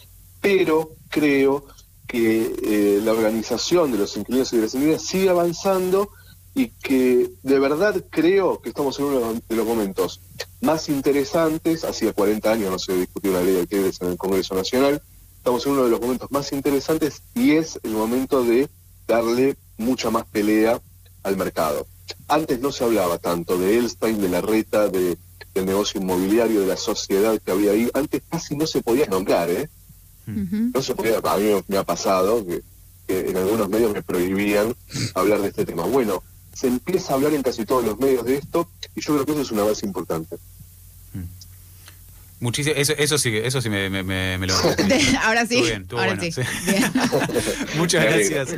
pero 0.40 0.90
creo 1.08 1.66
que 2.06 2.52
eh, 2.62 3.00
la 3.02 3.10
organización 3.10 3.90
de 3.90 3.98
los 3.98 4.16
inquilinos 4.16 4.52
y 4.52 4.56
de 4.58 4.62
las 4.62 4.74
inquilinas 4.74 5.02
sigue 5.02 5.30
avanzando 5.30 6.10
y 6.54 6.68
que 6.68 7.28
de 7.42 7.58
verdad 7.58 8.04
creo 8.08 8.60
que 8.60 8.68
estamos 8.68 8.96
en 9.00 9.06
uno 9.06 9.34
de 9.48 9.56
los 9.56 9.66
momentos 9.66 10.20
más 10.60 10.88
interesantes, 10.88 11.82
hacía 11.82 12.12
40 12.12 12.52
años 12.52 12.70
no 12.70 12.78
se 12.78 12.94
discutió 12.94 13.32
la 13.32 13.42
ley 13.42 13.54
de 13.54 13.60
alquileres 13.62 14.00
en 14.00 14.10
el 14.10 14.16
Congreso 14.16 14.54
Nacional, 14.54 15.02
estamos 15.48 15.64
en 15.64 15.72
uno 15.72 15.84
de 15.84 15.90
los 15.90 16.00
momentos 16.02 16.30
más 16.30 16.52
interesantes 16.52 17.22
y 17.34 17.52
es 17.52 17.80
el 17.82 17.92
momento 17.92 18.44
de 18.44 18.68
darle 19.06 19.56
mucha 19.78 20.10
más 20.10 20.26
pelea 20.26 20.78
al 21.22 21.38
mercado. 21.38 21.86
Antes 22.26 22.60
no 22.60 22.70
se 22.70 22.84
hablaba 22.84 23.16
tanto 23.16 23.56
de 23.56 23.78
Elstein, 23.78 24.20
de 24.20 24.28
la 24.28 24.42
reta, 24.42 24.88
de, 24.88 25.16
del 25.54 25.64
negocio 25.64 26.02
inmobiliario, 26.02 26.60
de 26.60 26.66
la 26.66 26.76
sociedad 26.76 27.40
que 27.40 27.50
había 27.50 27.70
ahí. 27.70 27.90
Antes 27.94 28.20
casi 28.28 28.56
no 28.56 28.66
se 28.66 28.82
podía 28.82 29.06
nombrar, 29.06 29.48
¿eh? 29.48 29.70
No 30.26 30.82
se 30.82 30.94
podía, 30.94 31.16
a 31.16 31.36
mí 31.38 31.46
me 31.68 31.78
ha 31.78 31.84
pasado 31.84 32.44
que, 32.46 32.60
que 33.06 33.30
en 33.30 33.38
algunos 33.38 33.70
medios 33.70 33.94
me 33.94 34.02
prohibían 34.02 34.76
hablar 35.14 35.40
de 35.40 35.48
este 35.48 35.64
tema. 35.64 35.84
Bueno, 35.84 36.22
se 36.52 36.66
empieza 36.66 37.12
a 37.12 37.16
hablar 37.16 37.32
en 37.32 37.42
casi 37.42 37.64
todos 37.64 37.86
los 37.86 37.98
medios 37.98 38.26
de 38.26 38.36
esto 38.36 38.68
y 38.94 39.00
yo 39.00 39.14
creo 39.14 39.24
que 39.24 39.32
eso 39.32 39.40
es 39.40 39.50
una 39.52 39.64
base 39.64 39.86
importante. 39.86 40.36
Muchísimo, 42.40 42.76
eso, 42.76 42.92
eso 42.96 43.18
sí, 43.18 43.36
eso 43.36 43.60
sí 43.60 43.68
me, 43.68 43.90
me, 43.90 44.02
me, 44.02 44.38
me 44.38 44.46
lo. 44.46 44.54
Ahora 45.22 45.44
sí. 45.46 45.56
Estuvo 45.56 45.62
bien, 45.64 45.82
estuvo 45.82 46.00
Ahora 46.00 46.14
bueno, 46.14 46.32
sí. 46.32 46.42
sí. 46.42 46.70
Bien. 46.70 46.92
Muchas 47.76 48.04
gracias. 48.04 48.48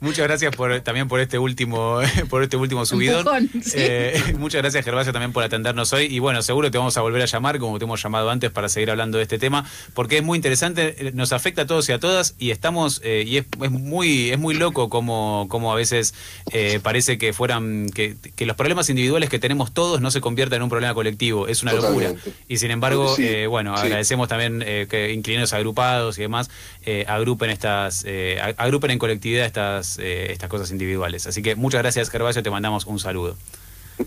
Muchas 0.00 0.26
gracias 0.26 0.56
por 0.56 0.80
también 0.80 1.08
por 1.08 1.20
este 1.20 1.38
último 1.38 2.00
por 2.30 2.42
este 2.42 2.56
último 2.56 2.86
subidón. 2.86 3.18
Empujón, 3.18 3.62
sí. 3.62 3.76
Eh, 3.76 4.34
muchas 4.38 4.62
gracias 4.62 4.84
Gervasio 4.84 5.12
también 5.12 5.32
por 5.32 5.44
atendernos 5.44 5.92
hoy 5.92 6.06
y 6.06 6.18
bueno, 6.18 6.42
seguro 6.42 6.70
te 6.70 6.78
vamos 6.78 6.96
a 6.96 7.02
volver 7.02 7.22
a 7.22 7.26
llamar 7.26 7.58
como 7.58 7.78
te 7.78 7.84
hemos 7.84 8.02
llamado 8.02 8.30
antes 8.30 8.50
para 8.50 8.68
seguir 8.68 8.90
hablando 8.90 9.18
de 9.18 9.24
este 9.24 9.38
tema 9.38 9.64
porque 9.94 10.18
es 10.18 10.22
muy 10.22 10.36
interesante, 10.36 11.08
eh, 11.08 11.12
nos 11.12 11.32
afecta 11.32 11.62
a 11.62 11.66
todos 11.66 11.88
y 11.88 11.92
a 11.92 12.00
todas 12.00 12.34
y 12.38 12.50
estamos 12.50 13.00
eh, 13.04 13.24
y 13.26 13.36
es, 13.36 13.44
es 13.62 13.70
muy 13.70 14.30
es 14.30 14.38
muy 14.38 14.54
loco 14.54 14.88
como 14.88 15.46
como 15.48 15.72
a 15.72 15.74
veces 15.74 16.14
eh, 16.52 16.80
parece 16.82 17.18
que 17.18 17.32
fueran 17.32 17.90
que, 17.90 18.16
que 18.34 18.46
los 18.46 18.56
problemas 18.56 18.88
individuales 18.88 19.28
que 19.28 19.38
tenemos 19.38 19.72
todos 19.72 20.00
no 20.00 20.10
se 20.10 20.20
conviertan 20.20 20.58
en 20.58 20.62
un 20.64 20.70
problema 20.70 20.94
colectivo, 20.94 21.48
es 21.48 21.62
una 21.62 21.72
locura. 21.72 22.12
Y 22.48 22.58
sin 22.58 22.70
embargo, 22.70 23.09
Sí, 23.16 23.26
eh, 23.26 23.46
bueno, 23.46 23.76
sí. 23.76 23.84
agradecemos 23.84 24.28
también 24.28 24.62
eh, 24.66 24.86
que 24.88 25.12
inquilinos 25.12 25.52
agrupados 25.52 26.18
y 26.18 26.22
demás 26.22 26.50
eh, 26.84 27.04
agrupen 27.08 27.50
estas 27.50 28.04
eh, 28.06 28.38
ag- 28.42 28.54
agrupen 28.58 28.90
en 28.90 28.98
colectividad 28.98 29.46
estas 29.46 29.98
eh, 29.98 30.32
estas 30.32 30.48
cosas 30.48 30.70
individuales. 30.70 31.26
Así 31.26 31.42
que 31.42 31.54
muchas 31.56 31.82
gracias, 31.82 32.10
Gervasio, 32.10 32.42
te 32.42 32.50
mandamos 32.50 32.86
un 32.86 32.98
saludo. 32.98 33.36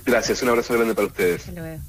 Gracias, 0.05 0.41
un 0.41 0.49
abrazo 0.49 0.73
grande 0.73 0.95
para 0.95 1.07
ustedes. 1.07 1.47
Hasta 1.47 1.61
luego. 1.61 1.81